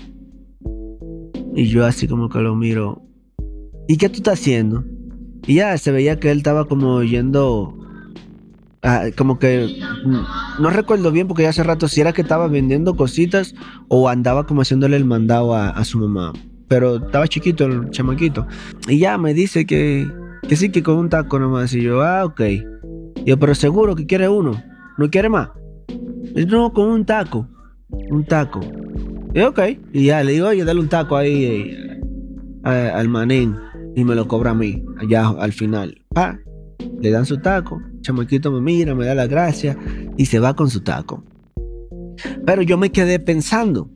Y 1.54 1.66
yo 1.66 1.84
así 1.86 2.08
como 2.08 2.28
que 2.28 2.40
lo 2.40 2.56
miro. 2.56 3.02
¿Y 3.86 3.98
qué 3.98 4.08
tú 4.08 4.16
estás 4.16 4.40
haciendo? 4.40 4.84
Y 5.46 5.56
ya 5.56 5.76
se 5.78 5.92
veía 5.92 6.18
que 6.18 6.30
él 6.32 6.38
estaba 6.38 6.66
como 6.66 7.02
yendo 7.02 7.78
Ah, 8.82 9.04
como 9.16 9.38
que 9.38 9.68
mm, 10.04 10.62
no 10.62 10.70
recuerdo 10.70 11.12
bien 11.12 11.28
porque 11.28 11.44
ya 11.44 11.50
hace 11.50 11.62
rato 11.62 11.86
si 11.86 12.00
era 12.00 12.12
que 12.12 12.22
estaba 12.22 12.48
vendiendo 12.48 12.96
cositas 12.96 13.54
o 13.86 14.08
andaba 14.08 14.44
como 14.44 14.62
haciéndole 14.62 14.96
el 14.96 15.04
mandado 15.04 15.54
a 15.54 15.84
su 15.84 16.00
mamá. 16.00 16.32
Pero 16.68 16.96
estaba 16.96 17.28
chiquito 17.28 17.66
el 17.66 17.90
chamaquito. 17.90 18.46
Y 18.88 18.98
ya 18.98 19.18
me 19.18 19.34
dice 19.34 19.66
que, 19.66 20.10
que 20.48 20.56
sí, 20.56 20.70
que 20.70 20.82
con 20.82 20.96
un 20.96 21.08
taco 21.08 21.38
nomás. 21.38 21.74
Y 21.74 21.82
yo, 21.82 22.02
ah, 22.02 22.24
ok. 22.24 22.40
Yo, 23.24 23.38
pero 23.38 23.54
seguro 23.54 23.94
que 23.94 24.06
quiere 24.06 24.28
uno. 24.28 24.62
¿No 24.98 25.10
quiere 25.10 25.28
más? 25.28 25.50
No, 26.48 26.72
con 26.72 26.88
un 26.88 27.04
taco. 27.04 27.48
Un 27.88 28.24
taco. 28.24 28.60
Y 29.34 29.38
yo, 29.38 29.50
ok. 29.50 29.60
Y 29.92 30.06
ya 30.06 30.22
le 30.22 30.32
digo, 30.32 30.48
oye, 30.48 30.64
dale 30.64 30.80
un 30.80 30.88
taco 30.88 31.16
ahí 31.16 31.76
eh, 32.64 32.92
al 32.94 33.08
manín. 33.08 33.56
Y 33.94 34.04
me 34.04 34.14
lo 34.14 34.26
cobra 34.26 34.52
a 34.52 34.54
mí, 34.54 34.82
allá 34.98 35.28
al 35.28 35.52
final. 35.52 36.02
Pa, 36.08 36.38
le 37.02 37.10
dan 37.10 37.26
su 37.26 37.38
taco, 37.38 37.82
chamaquito 38.00 38.52
me 38.52 38.60
mira, 38.60 38.94
me 38.94 39.04
da 39.04 39.14
las 39.14 39.28
gracias 39.28 39.76
y 40.16 40.26
se 40.26 40.38
va 40.38 40.54
con 40.54 40.70
su 40.70 40.80
taco. 40.80 41.24
Pero 42.46 42.62
yo 42.62 42.78
me 42.78 42.90
quedé 42.90 43.18
pensando, 43.18 43.90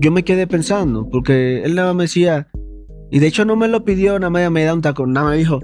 yo 0.00 0.10
me 0.10 0.24
quedé 0.24 0.46
pensando, 0.46 1.08
porque 1.08 1.62
él 1.64 1.74
nada 1.74 1.88
más 1.88 1.96
me 1.96 2.04
decía, 2.04 2.48
y 3.10 3.18
de 3.18 3.26
hecho 3.26 3.44
no 3.44 3.56
me 3.56 3.68
lo 3.68 3.84
pidió, 3.84 4.18
nada 4.18 4.30
más 4.30 4.50
me 4.50 4.64
da 4.64 4.74
un 4.74 4.82
taco, 4.82 5.06
nada 5.06 5.30
me 5.30 5.36
dijo, 5.36 5.60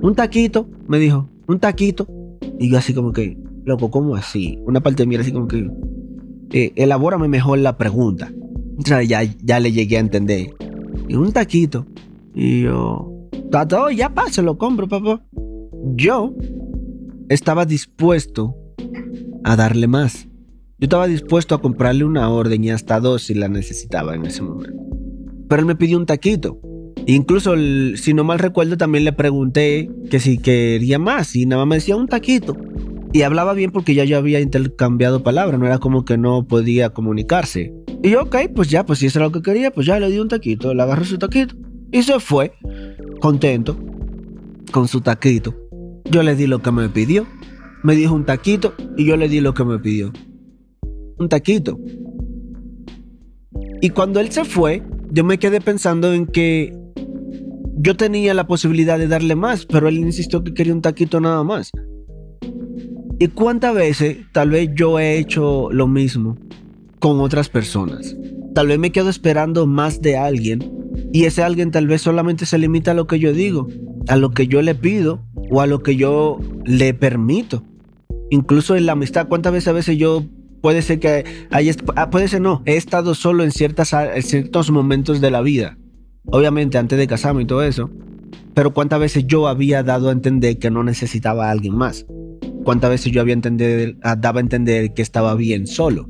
un 0.00 0.14
taquito, 0.14 0.68
me 0.86 0.98
dijo, 0.98 1.28
un 1.46 1.58
taquito. 1.58 2.06
Y 2.58 2.70
yo 2.70 2.78
así 2.78 2.94
como 2.94 3.12
que, 3.12 3.38
loco, 3.64 3.90
¿cómo 3.90 4.16
así? 4.16 4.58
Una 4.64 4.80
parte 4.80 5.02
de 5.02 5.06
mí 5.06 5.14
era 5.14 5.22
así 5.22 5.32
como 5.32 5.48
que, 5.48 5.68
eh, 6.52 6.72
elabórame 6.76 7.28
mejor 7.28 7.58
la 7.58 7.76
pregunta. 7.76 8.32
Ya, 8.78 9.02
ya 9.02 9.60
le 9.60 9.72
llegué 9.72 9.96
a 9.96 10.00
entender. 10.00 10.54
Y 11.08 11.14
un 11.14 11.32
taquito. 11.32 11.86
Y 12.34 12.62
yo, 12.62 13.12
todo, 13.68 13.90
ya 13.90 14.14
pa, 14.14 14.30
se 14.30 14.42
lo 14.42 14.56
compro, 14.56 14.88
papá. 14.88 15.22
Yo 15.94 16.34
estaba 17.28 17.64
dispuesto 17.64 18.54
a 19.44 19.56
darle 19.56 19.88
más. 19.88 20.27
Yo 20.80 20.84
estaba 20.84 21.08
dispuesto 21.08 21.56
a 21.56 21.60
comprarle 21.60 22.04
una 22.04 22.30
orden 22.30 22.62
y 22.62 22.70
hasta 22.70 23.00
dos 23.00 23.24
si 23.24 23.34
la 23.34 23.48
necesitaba 23.48 24.14
en 24.14 24.24
ese 24.26 24.42
momento. 24.42 24.80
Pero 25.48 25.60
él 25.60 25.66
me 25.66 25.74
pidió 25.74 25.98
un 25.98 26.06
taquito. 26.06 26.60
Incluso, 27.04 27.56
si 27.96 28.14
no 28.14 28.22
mal 28.22 28.38
recuerdo, 28.38 28.76
también 28.76 29.04
le 29.04 29.12
pregunté 29.12 29.90
que 30.08 30.20
si 30.20 30.38
quería 30.38 31.00
más 31.00 31.34
y 31.34 31.46
nada 31.46 31.64
más 31.64 31.68
me 31.68 31.74
decía 31.76 31.96
un 31.96 32.06
taquito. 32.06 32.56
Y 33.12 33.22
hablaba 33.22 33.54
bien 33.54 33.72
porque 33.72 33.96
ya 33.96 34.04
yo 34.04 34.18
había 34.18 34.38
intercambiado 34.38 35.24
palabras, 35.24 35.58
no 35.58 35.66
era 35.66 35.78
como 35.78 36.04
que 36.04 36.16
no 36.16 36.46
podía 36.46 36.90
comunicarse. 36.90 37.74
Y 38.04 38.10
yo, 38.10 38.22
ok, 38.22 38.36
pues 38.54 38.68
ya, 38.68 38.86
pues 38.86 39.00
si 39.00 39.06
eso 39.06 39.18
era 39.18 39.26
lo 39.26 39.32
que 39.32 39.42
quería, 39.42 39.72
pues 39.72 39.84
ya 39.84 39.98
le 39.98 40.08
di 40.08 40.20
un 40.20 40.28
taquito, 40.28 40.74
le 40.74 40.82
agarré 40.82 41.06
su 41.06 41.18
taquito 41.18 41.56
y 41.90 42.04
se 42.04 42.20
fue, 42.20 42.52
contento, 43.20 43.76
con 44.70 44.86
su 44.86 45.00
taquito. 45.00 45.56
Yo 46.04 46.22
le 46.22 46.36
di 46.36 46.46
lo 46.46 46.62
que 46.62 46.70
me 46.70 46.88
pidió, 46.88 47.26
me 47.82 47.96
dijo 47.96 48.14
un 48.14 48.24
taquito 48.24 48.74
y 48.96 49.06
yo 49.06 49.16
le 49.16 49.28
di 49.28 49.40
lo 49.40 49.54
que 49.54 49.64
me 49.64 49.80
pidió. 49.80 50.12
Un 51.18 51.28
taquito. 51.28 51.78
Y 53.80 53.90
cuando 53.90 54.20
él 54.20 54.30
se 54.30 54.44
fue, 54.44 54.82
yo 55.10 55.24
me 55.24 55.38
quedé 55.38 55.60
pensando 55.60 56.12
en 56.12 56.26
que 56.26 56.76
yo 57.76 57.96
tenía 57.96 58.34
la 58.34 58.46
posibilidad 58.46 58.98
de 58.98 59.08
darle 59.08 59.36
más, 59.36 59.64
pero 59.66 59.88
él 59.88 59.98
insistió 59.98 60.42
que 60.42 60.52
quería 60.52 60.74
un 60.74 60.82
taquito 60.82 61.20
nada 61.20 61.44
más. 61.44 61.70
¿Y 63.20 63.28
cuántas 63.28 63.74
veces 63.74 64.18
tal 64.32 64.50
vez 64.50 64.70
yo 64.74 64.98
he 64.98 65.18
hecho 65.18 65.70
lo 65.70 65.86
mismo 65.88 66.36
con 66.98 67.20
otras 67.20 67.48
personas? 67.48 68.16
Tal 68.54 68.68
vez 68.68 68.78
me 68.78 68.92
quedo 68.92 69.10
esperando 69.10 69.66
más 69.66 70.00
de 70.00 70.16
alguien 70.16 70.72
y 71.12 71.24
ese 71.24 71.42
alguien 71.42 71.70
tal 71.70 71.86
vez 71.86 72.02
solamente 72.02 72.46
se 72.46 72.58
limita 72.58 72.90
a 72.90 72.94
lo 72.94 73.06
que 73.06 73.18
yo 73.18 73.32
digo, 73.32 73.68
a 74.08 74.16
lo 74.16 74.30
que 74.30 74.46
yo 74.46 74.62
le 74.62 74.74
pido 74.74 75.22
o 75.50 75.60
a 75.60 75.66
lo 75.66 75.82
que 75.82 75.96
yo 75.96 76.38
le 76.64 76.94
permito. 76.94 77.62
Incluso 78.30 78.76
en 78.76 78.86
la 78.86 78.92
amistad, 78.92 79.28
¿cuántas 79.28 79.52
veces 79.52 79.68
a 79.68 79.72
veces 79.72 79.96
yo 79.96 80.24
puede 80.60 80.82
ser 80.82 81.00
que 81.00 81.24
haya, 81.50 81.72
ah, 81.96 82.10
puede 82.10 82.28
ser 82.28 82.40
no, 82.40 82.62
he 82.66 82.76
estado 82.76 83.14
solo 83.14 83.44
en, 83.44 83.52
ciertas, 83.52 83.92
en 83.92 84.22
ciertos 84.22 84.70
momentos 84.70 85.20
de 85.20 85.30
la 85.30 85.40
vida? 85.40 85.78
Obviamente 86.26 86.78
antes 86.78 86.98
de 86.98 87.06
casarme 87.06 87.42
y 87.42 87.46
todo 87.46 87.62
eso. 87.62 87.90
Pero 88.54 88.74
cuántas 88.74 89.00
veces 89.00 89.24
yo 89.26 89.46
había 89.46 89.82
dado 89.82 90.08
a 90.08 90.12
entender 90.12 90.58
que 90.58 90.70
no 90.70 90.82
necesitaba 90.82 91.48
a 91.48 91.50
alguien 91.52 91.76
más 91.76 92.04
cuántas 92.68 92.90
veces 92.90 93.12
yo 93.12 93.22
había 93.22 93.32
entender, 93.32 93.96
ah, 94.02 94.14
daba 94.14 94.40
a 94.40 94.42
entender 94.42 94.92
que 94.92 95.00
estaba 95.00 95.34
bien 95.34 95.66
solo. 95.66 96.06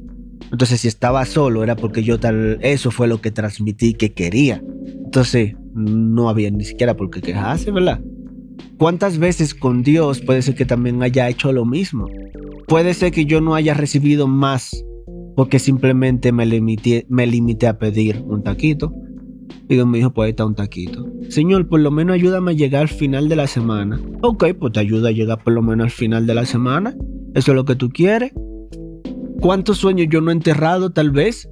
Entonces, 0.50 0.80
si 0.80 0.88
estaba 0.88 1.24
solo, 1.24 1.62
era 1.62 1.76
porque 1.76 2.02
yo 2.02 2.18
tal, 2.18 2.58
eso 2.62 2.90
fue 2.90 3.06
lo 3.06 3.20
que 3.20 3.30
transmití 3.30 3.94
que 3.94 4.12
quería. 4.12 4.60
Entonces, 5.04 5.54
no 5.72 6.28
había 6.28 6.50
ni 6.50 6.64
siquiera 6.64 6.96
por 6.96 7.10
qué 7.10 7.20
quejarse, 7.20 7.70
¿verdad? 7.70 8.00
¿Cuántas 8.76 9.18
veces 9.18 9.54
con 9.54 9.84
Dios 9.84 10.20
puede 10.20 10.42
ser 10.42 10.56
que 10.56 10.64
también 10.64 11.00
haya 11.00 11.28
hecho 11.28 11.52
lo 11.52 11.64
mismo? 11.64 12.08
Puede 12.68 12.92
ser 12.92 13.12
que 13.12 13.24
yo 13.24 13.40
no 13.40 13.54
haya 13.54 13.72
recibido 13.72 14.28
más 14.28 14.84
porque 15.34 15.58
simplemente 15.58 16.32
me 16.32 16.44
limité, 16.44 17.66
a 17.66 17.78
pedir 17.78 18.22
un 18.26 18.42
taquito 18.42 18.92
y 19.68 19.74
Dios 19.74 19.86
me 19.86 19.98
dijo, 19.98 20.12
pues 20.12 20.34
ahí 20.38 20.46
un 20.46 20.54
taquito. 20.54 21.06
Señor, 21.30 21.68
por 21.68 21.80
lo 21.80 21.90
menos 21.90 22.14
ayúdame 22.14 22.50
a 22.50 22.54
llegar 22.54 22.82
al 22.82 22.88
final 22.88 23.28
de 23.28 23.36
la 23.36 23.46
semana. 23.46 24.00
Ok, 24.22 24.46
pues 24.58 24.72
te 24.72 24.80
ayuda 24.80 25.08
a 25.08 25.12
llegar 25.12 25.42
por 25.42 25.52
lo 25.52 25.62
menos 25.62 25.84
al 25.84 25.90
final 25.90 26.26
de 26.26 26.34
la 26.34 26.44
semana. 26.44 26.94
Eso 27.34 27.52
es 27.52 27.56
lo 27.56 27.64
que 27.64 27.74
tú 27.74 27.88
quieres. 27.88 28.32
¿Cuántos 29.40 29.78
sueños 29.78 30.08
yo 30.10 30.20
no 30.20 30.30
he 30.30 30.34
enterrado 30.34 30.90
tal 30.90 31.10
vez? 31.10 31.48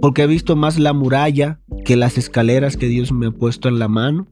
Porque 0.00 0.22
he 0.22 0.26
visto 0.26 0.56
más 0.56 0.78
la 0.78 0.92
muralla 0.92 1.60
que 1.84 1.96
las 1.96 2.18
escaleras 2.18 2.76
que 2.76 2.86
Dios 2.86 3.12
me 3.12 3.26
ha 3.26 3.30
puesto 3.30 3.68
en 3.68 3.78
la 3.78 3.88
mano. 3.88 4.26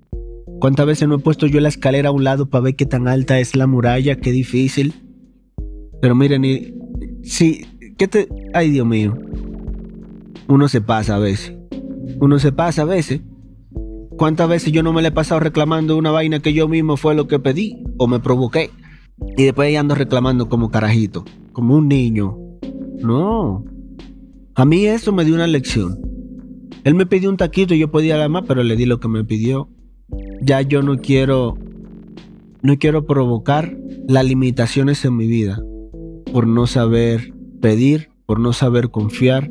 ¿Cuántas 0.58 0.86
veces 0.86 1.08
no 1.08 1.16
he 1.16 1.18
puesto 1.18 1.46
yo 1.46 1.60
la 1.60 1.68
escalera 1.68 2.08
a 2.08 2.12
un 2.12 2.24
lado 2.24 2.48
para 2.48 2.64
ver 2.64 2.76
qué 2.76 2.86
tan 2.86 3.06
alta 3.06 3.38
es 3.38 3.54
la 3.54 3.66
muralla? 3.66 4.16
Qué 4.16 4.32
difícil. 4.32 4.94
Pero 6.00 6.14
miren, 6.14 6.44
y, 6.44 6.74
sí, 7.22 7.64
¿qué 7.96 8.08
te... 8.08 8.28
Ay, 8.52 8.70
Dios 8.70 8.86
mío. 8.86 9.16
Uno 10.48 10.68
se 10.68 10.80
pasa 10.80 11.16
a 11.16 11.18
veces. 11.18 11.54
Uno 12.20 12.38
se 12.38 12.52
pasa 12.52 12.82
a 12.82 12.86
veces. 12.86 13.22
¿Cuántas 14.16 14.48
veces 14.48 14.72
yo 14.72 14.82
no 14.82 14.92
me 14.92 15.02
le 15.02 15.08
he 15.08 15.12
pasado 15.12 15.40
reclamando 15.40 15.96
una 15.96 16.10
vaina 16.10 16.40
que 16.40 16.52
yo 16.52 16.68
mismo 16.68 16.96
fue 16.96 17.14
lo 17.14 17.26
que 17.26 17.38
pedí 17.38 17.84
o 17.98 18.06
me 18.06 18.20
provoqué? 18.20 18.70
Y 19.36 19.44
después 19.44 19.68
ahí 19.68 19.76
ando 19.76 19.94
reclamando 19.94 20.48
como 20.48 20.70
carajito, 20.70 21.24
como 21.52 21.74
un 21.76 21.88
niño. 21.88 22.38
No. 23.00 23.64
A 24.54 24.64
mí 24.64 24.86
eso 24.86 25.12
me 25.12 25.24
dio 25.24 25.34
una 25.34 25.46
lección. 25.46 26.00
Él 26.84 26.94
me 26.94 27.06
pidió 27.06 27.28
un 27.28 27.36
taquito 27.36 27.74
y 27.74 27.78
yo 27.78 27.90
podía 27.90 28.16
dar 28.16 28.30
más, 28.30 28.44
pero 28.46 28.62
le 28.62 28.76
di 28.76 28.86
lo 28.86 29.00
que 29.00 29.08
me 29.08 29.24
pidió. 29.24 29.68
Ya 30.40 30.62
yo 30.62 30.82
no 30.82 30.96
quiero 30.98 31.58
no 32.62 32.78
quiero 32.78 33.06
provocar 33.06 33.76
las 34.08 34.24
limitaciones 34.24 35.04
en 35.04 35.16
mi 35.16 35.26
vida 35.26 35.62
por 36.36 36.46
no 36.46 36.66
saber 36.66 37.32
pedir, 37.62 38.10
por 38.26 38.40
no 38.40 38.52
saber 38.52 38.90
confiar, 38.90 39.50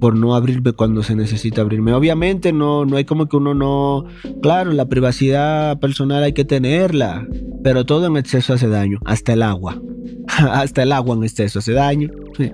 por 0.00 0.16
no 0.16 0.34
abrirme 0.34 0.72
cuando 0.72 1.02
se 1.02 1.14
necesita 1.14 1.60
abrirme. 1.60 1.92
Obviamente 1.92 2.54
no, 2.54 2.86
no 2.86 2.96
hay 2.96 3.04
como 3.04 3.28
que 3.28 3.36
uno 3.36 3.52
no... 3.52 4.06
Claro, 4.40 4.72
la 4.72 4.88
privacidad 4.88 5.78
personal 5.78 6.22
hay 6.22 6.32
que 6.32 6.46
tenerla, 6.46 7.28
pero 7.62 7.84
todo 7.84 8.06
en 8.06 8.16
exceso 8.16 8.54
hace 8.54 8.66
daño, 8.66 8.98
hasta 9.04 9.34
el 9.34 9.42
agua. 9.42 9.78
hasta 10.26 10.84
el 10.84 10.92
agua 10.92 11.16
en 11.16 11.24
exceso 11.24 11.58
hace 11.58 11.72
daño. 11.72 12.08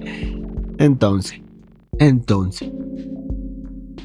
Entonces, 0.78 1.40
entonces, 2.00 2.68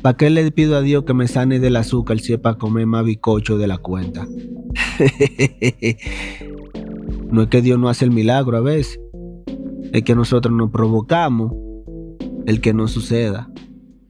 ¿para 0.04 0.18
qué 0.18 0.30
le 0.30 0.52
pido 0.52 0.78
a 0.78 0.82
Dios 0.82 1.04
que 1.04 1.16
me 1.16 1.28
sane 1.28 1.60
del 1.60 1.78
azúcar 1.78 2.20
si 2.20 2.34
es 2.34 2.40
para 2.40 2.60
comer 2.60 2.86
más 2.86 3.04
bicocho 3.04 3.58
de 3.58 3.66
la 3.66 3.80
cuenta? 3.80 4.28
no 7.32 7.42
es 7.42 7.48
que 7.48 7.64
Dios 7.64 7.80
no 7.80 7.90
hace 7.90 8.06
el 8.06 8.12
milagro 8.12 8.56
a 8.56 8.62
veces, 8.62 9.00
es 9.92 10.04
que 10.04 10.16
nosotros 10.16 10.54
nos 10.56 10.72
provocamos 10.72 11.54
el 12.46 12.62
que 12.62 12.74
no 12.74 12.88
suceda. 12.88 13.50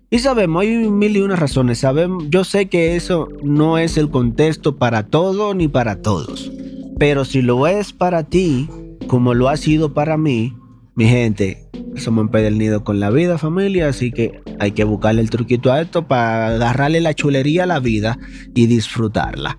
Y 0.10 0.20
sabemos, 0.20 0.62
hay 0.62 0.90
mil 0.90 1.18
y 1.18 1.22
unas 1.22 1.40
razones. 1.40 1.80
Sabemos, 1.80 2.24
yo 2.30 2.46
sé 2.46 2.68
que 2.68 2.96
eso 2.96 3.28
no 3.44 3.78
es 3.78 3.98
el 3.98 4.10
contexto 4.10 4.78
para 4.78 5.08
todo 5.08 5.54
ni 5.54 5.68
para 5.68 6.02
todos. 6.02 6.50
Pero 6.98 7.26
si 7.26 7.42
lo 7.42 7.68
es 7.68 7.92
para 7.92 8.24
ti, 8.24 8.70
como 9.08 9.34
lo 9.34 9.50
ha 9.50 9.58
sido 9.58 9.94
para 9.94 10.16
mí, 10.18 10.56
mi 10.96 11.06
gente, 11.08 11.68
somos 11.98 12.32
nido 12.32 12.84
con 12.86 13.02
la 13.02 13.10
vida, 13.10 13.38
familia. 13.38 13.90
Así 13.90 14.12
que 14.12 14.40
hay 14.60 14.72
que 14.72 14.86
buscarle 14.86 15.22
el 15.22 15.30
truquito 15.30 15.74
a 15.74 15.82
esto 15.82 16.08
para 16.08 16.48
agarrarle 16.48 17.02
la 17.02 17.14
chulería 17.14 17.64
a 17.64 17.68
la 17.68 17.80
vida 17.80 18.18
y 18.56 18.68
disfrutarla. 18.68 19.58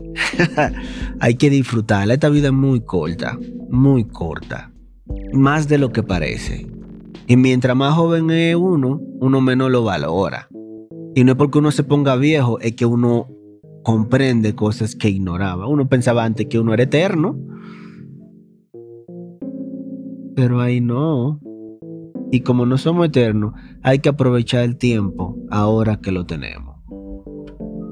hay 1.20 1.34
que 1.34 1.50
disfrutarla. 1.50 2.14
Esta 2.14 2.30
vida 2.30 2.48
es 2.48 2.54
muy 2.54 2.80
corta, 2.80 3.38
muy 3.68 4.04
corta. 4.04 4.72
Más 5.32 5.68
de 5.68 5.78
lo 5.78 5.92
que 5.92 6.02
parece. 6.02 6.66
Y 7.26 7.36
mientras 7.36 7.76
más 7.76 7.94
joven 7.94 8.30
es 8.30 8.56
uno, 8.56 9.00
uno 9.20 9.40
menos 9.40 9.70
lo 9.70 9.84
valora. 9.84 10.48
Y 11.14 11.24
no 11.24 11.32
es 11.32 11.38
porque 11.38 11.58
uno 11.58 11.70
se 11.70 11.84
ponga 11.84 12.16
viejo, 12.16 12.58
es 12.60 12.74
que 12.74 12.86
uno 12.86 13.28
comprende 13.82 14.54
cosas 14.54 14.94
que 14.94 15.08
ignoraba. 15.08 15.66
Uno 15.66 15.88
pensaba 15.88 16.24
antes 16.24 16.46
que 16.46 16.58
uno 16.58 16.74
era 16.74 16.84
eterno. 16.84 17.38
Pero 20.34 20.60
ahí 20.60 20.80
no. 20.80 21.40
Y 22.30 22.40
como 22.40 22.66
no 22.66 22.78
somos 22.78 23.06
eternos, 23.06 23.54
hay 23.82 24.00
que 24.00 24.10
aprovechar 24.10 24.64
el 24.64 24.76
tiempo 24.76 25.36
ahora 25.50 26.00
que 26.00 26.12
lo 26.12 26.26
tenemos. 26.26 26.76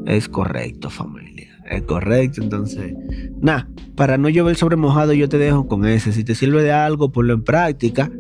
Es 0.07 0.29
correcto, 0.29 0.91
familia. 0.91 1.56
Es 1.69 1.83
correcto. 1.83 2.43
Entonces, 2.43 2.95
nada, 3.41 3.69
para 3.95 4.19
no 4.19 4.29
llover 4.29 4.57
sobre 4.57 4.77
mojado, 4.77 5.13
yo 5.13 5.29
te 5.29 5.39
dejo 5.39 5.67
con 5.67 5.87
ese. 5.87 6.13
Si 6.13 6.25
te 6.25 6.35
sirve 6.35 6.63
de 6.63 6.73
algo, 6.73 7.13
ponlo 7.13 7.35
en 7.35 7.43
práctica 7.43 8.11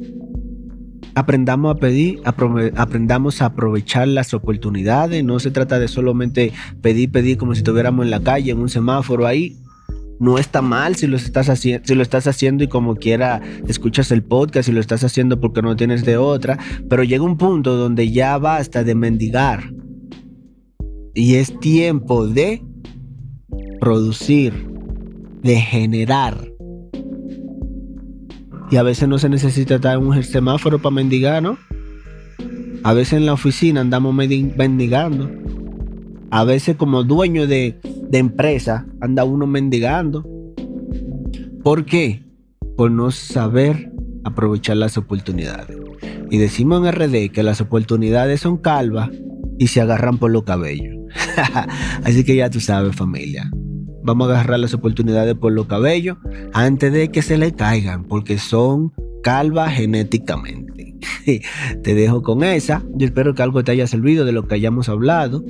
aprendamos 1.16 1.74
a 1.74 1.78
pedir, 1.78 2.20
aprendamos 2.24 3.40
a 3.40 3.46
aprovechar 3.46 4.06
las 4.06 4.34
oportunidades. 4.34 5.24
No 5.24 5.40
se 5.40 5.50
trata 5.50 5.78
de 5.78 5.88
solamente 5.88 6.52
pedir, 6.82 7.10
pedir 7.10 7.38
como 7.38 7.54
si 7.54 7.60
estuviéramos 7.60 8.04
en 8.04 8.10
la 8.10 8.20
calle, 8.20 8.52
en 8.52 8.58
un 8.58 8.68
semáforo 8.68 9.26
ahí. 9.26 9.56
No 10.20 10.36
está 10.36 10.60
mal 10.60 10.94
si 10.94 11.06
lo 11.06 11.16
estás 11.16 11.58
si 11.58 11.94
lo 11.94 12.02
estás 12.02 12.26
haciendo 12.26 12.64
y 12.64 12.68
como 12.68 12.96
quiera 12.96 13.40
escuchas 13.66 14.12
el 14.12 14.22
podcast 14.22 14.68
y 14.68 14.72
lo 14.72 14.80
estás 14.80 15.04
haciendo 15.04 15.40
porque 15.40 15.62
no 15.62 15.74
tienes 15.74 16.04
de 16.04 16.18
otra, 16.18 16.58
pero 16.88 17.02
llega 17.02 17.24
un 17.24 17.38
punto 17.38 17.76
donde 17.76 18.10
ya 18.10 18.36
basta 18.36 18.84
de 18.84 18.94
mendigar. 18.94 19.72
Y 21.14 21.36
es 21.36 21.58
tiempo 21.60 22.26
de 22.26 22.62
producir, 23.80 24.68
de 25.42 25.56
generar 25.56 26.56
y 28.70 28.76
a 28.76 28.82
veces 28.82 29.08
no 29.08 29.18
se 29.18 29.28
necesita 29.28 29.76
estar 29.76 29.98
un 29.98 30.22
semáforo 30.22 30.80
para 30.80 30.94
mendigar, 30.94 31.42
¿no? 31.42 31.58
A 32.82 32.92
veces 32.92 33.14
en 33.14 33.26
la 33.26 33.32
oficina 33.32 33.80
andamos 33.80 34.14
mendigando. 34.14 35.30
A 36.30 36.44
veces 36.44 36.76
como 36.76 37.04
dueño 37.04 37.46
de, 37.46 37.78
de 37.82 38.18
empresa 38.18 38.86
anda 39.00 39.24
uno 39.24 39.46
mendigando. 39.46 40.26
¿Por 41.62 41.84
qué? 41.84 42.24
Por 42.76 42.90
no 42.90 43.10
saber 43.10 43.92
aprovechar 44.24 44.76
las 44.76 44.98
oportunidades. 44.98 45.76
Y 46.30 46.38
decimos 46.38 46.84
en 46.84 46.92
RD 46.92 47.30
que 47.32 47.44
las 47.44 47.60
oportunidades 47.60 48.40
son 48.40 48.56
calvas 48.56 49.10
y 49.58 49.68
se 49.68 49.80
agarran 49.80 50.18
por 50.18 50.32
los 50.32 50.42
cabellos. 50.42 50.96
Así 52.04 52.24
que 52.24 52.34
ya 52.34 52.50
tú 52.50 52.60
sabes 52.60 52.96
familia. 52.96 53.50
Vamos 54.06 54.28
a 54.28 54.34
agarrar 54.34 54.60
las 54.60 54.72
oportunidades 54.72 55.34
por 55.34 55.52
los 55.52 55.66
cabellos 55.66 56.16
antes 56.52 56.92
de 56.92 57.08
que 57.08 57.22
se 57.22 57.36
le 57.38 57.52
caigan, 57.52 58.04
porque 58.04 58.38
son 58.38 58.92
calvas 59.24 59.72
genéticamente. 59.72 60.94
te 61.82 61.94
dejo 61.96 62.22
con 62.22 62.44
esa. 62.44 62.84
Yo 62.94 63.04
espero 63.04 63.34
que 63.34 63.42
algo 63.42 63.64
te 63.64 63.72
haya 63.72 63.88
servido 63.88 64.24
de 64.24 64.30
lo 64.30 64.46
que 64.46 64.54
hayamos 64.54 64.88
hablado. 64.88 65.44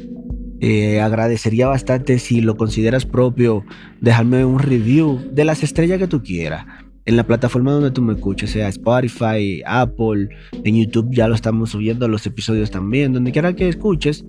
Eh, 0.60 1.02
agradecería 1.02 1.66
bastante 1.66 2.18
si 2.18 2.40
lo 2.40 2.56
consideras 2.56 3.04
propio 3.04 3.62
dejarme 4.00 4.46
un 4.46 4.58
review 4.58 5.20
de 5.32 5.44
las 5.44 5.62
estrellas 5.62 5.98
que 5.98 6.08
tú 6.08 6.22
quieras. 6.22 6.64
en 7.04 7.16
la 7.16 7.26
plataforma 7.26 7.72
donde 7.72 7.90
tú 7.90 8.00
me 8.00 8.14
escuches, 8.14 8.50
sea 8.50 8.68
Spotify, 8.68 9.62
Apple, 9.66 10.30
en 10.64 10.76
YouTube 10.76 11.10
ya 11.12 11.28
lo 11.28 11.34
estamos 11.34 11.70
subiendo 11.70 12.08
los 12.08 12.26
episodios 12.26 12.70
también, 12.70 13.12
donde 13.12 13.30
quiera 13.30 13.52
que 13.52 13.68
escuches, 13.68 14.24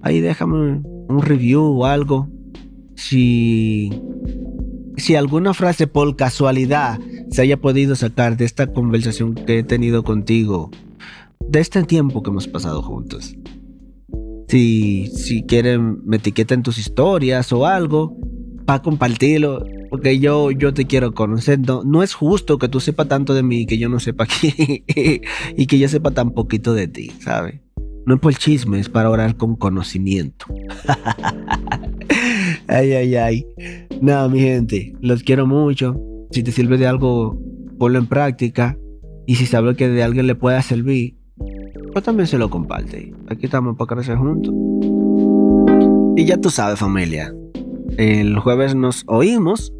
ahí 0.00 0.20
déjame 0.20 0.80
un 1.08 1.22
review 1.22 1.62
o 1.62 1.84
algo. 1.84 2.28
Si, 2.96 3.90
si 4.96 5.14
alguna 5.14 5.54
frase 5.54 5.86
por 5.86 6.16
casualidad 6.16 6.98
se 7.30 7.42
haya 7.42 7.58
podido 7.58 7.94
sacar 7.94 8.36
de 8.36 8.44
esta 8.44 8.72
conversación 8.72 9.34
que 9.34 9.58
he 9.58 9.62
tenido 9.62 10.02
contigo, 10.02 10.70
de 11.48 11.60
este 11.60 11.82
tiempo 11.84 12.22
que 12.22 12.30
hemos 12.30 12.48
pasado 12.48 12.82
juntos. 12.82 13.36
Si, 14.48 15.08
si 15.08 15.42
quieren, 15.42 16.00
me 16.04 16.16
etiqueten 16.16 16.62
tus 16.62 16.78
historias 16.78 17.52
o 17.52 17.66
algo 17.66 18.16
para 18.64 18.82
compartirlo 18.82 19.64
porque 19.88 20.18
yo, 20.18 20.50
yo 20.50 20.74
te 20.74 20.86
quiero 20.86 21.14
conocer. 21.14 21.58
No, 21.58 21.82
no 21.84 22.02
es 22.02 22.14
justo 22.14 22.58
que 22.58 22.68
tú 22.68 22.80
sepas 22.80 23.08
tanto 23.08 23.34
de 23.34 23.42
mí 23.42 23.66
que 23.66 23.78
yo 23.78 23.88
no 23.88 24.00
sepa 24.00 24.24
aquí 24.24 24.84
y 25.56 25.66
que 25.66 25.78
yo 25.78 25.88
sepa 25.88 26.10
tan 26.10 26.30
poquito 26.30 26.74
de 26.74 26.88
ti, 26.88 27.12
¿sabes? 27.20 27.60
No 28.06 28.14
es 28.14 28.20
por 28.20 28.34
chisme, 28.34 28.78
es 28.78 28.88
para 28.88 29.10
orar 29.10 29.36
con 29.36 29.56
conocimiento. 29.56 30.46
ay, 32.68 32.92
ay, 32.92 33.16
ay. 33.16 33.46
Nada, 34.00 34.28
mi 34.28 34.40
gente, 34.40 34.94
los 35.00 35.22
quiero 35.22 35.46
mucho. 35.46 36.00
Si 36.30 36.42
te 36.42 36.52
sirve 36.52 36.78
de 36.78 36.86
algo, 36.86 37.40
ponlo 37.78 37.98
en 37.98 38.06
práctica. 38.06 38.78
Y 39.26 39.36
si 39.36 39.46
sabes 39.46 39.76
que 39.76 39.88
de 39.88 40.02
alguien 40.02 40.26
le 40.26 40.34
pueda 40.34 40.60
servir, 40.62 41.16
pues 41.92 42.04
también 42.04 42.26
se 42.26 42.38
lo 42.38 42.50
comparte. 42.50 43.12
Aquí 43.28 43.46
estamos 43.46 43.76
para 43.76 43.94
crecer 43.96 44.16
juntos. 44.16 44.54
Y 46.16 46.24
ya 46.24 46.36
tú 46.38 46.50
sabes, 46.50 46.78
familia. 46.78 47.34
El 47.96 48.38
jueves 48.38 48.74
nos 48.74 49.04
oímos 49.06 49.72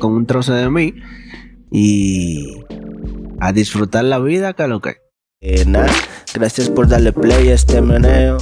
con 0.00 0.12
un 0.12 0.26
trozo 0.26 0.54
de 0.54 0.70
mí 0.70 0.94
y 1.70 2.58
a 3.40 3.52
disfrutar 3.52 4.04
la 4.04 4.18
vida, 4.18 4.52
que 4.52 4.66
lo 4.68 4.80
que. 4.80 4.96
Eh, 5.40 5.64
gracias 6.34 6.70
por 6.70 6.88
darle 6.88 7.12
play 7.12 7.48
a 7.48 7.54
este 7.54 7.82
meneo. 7.82 8.38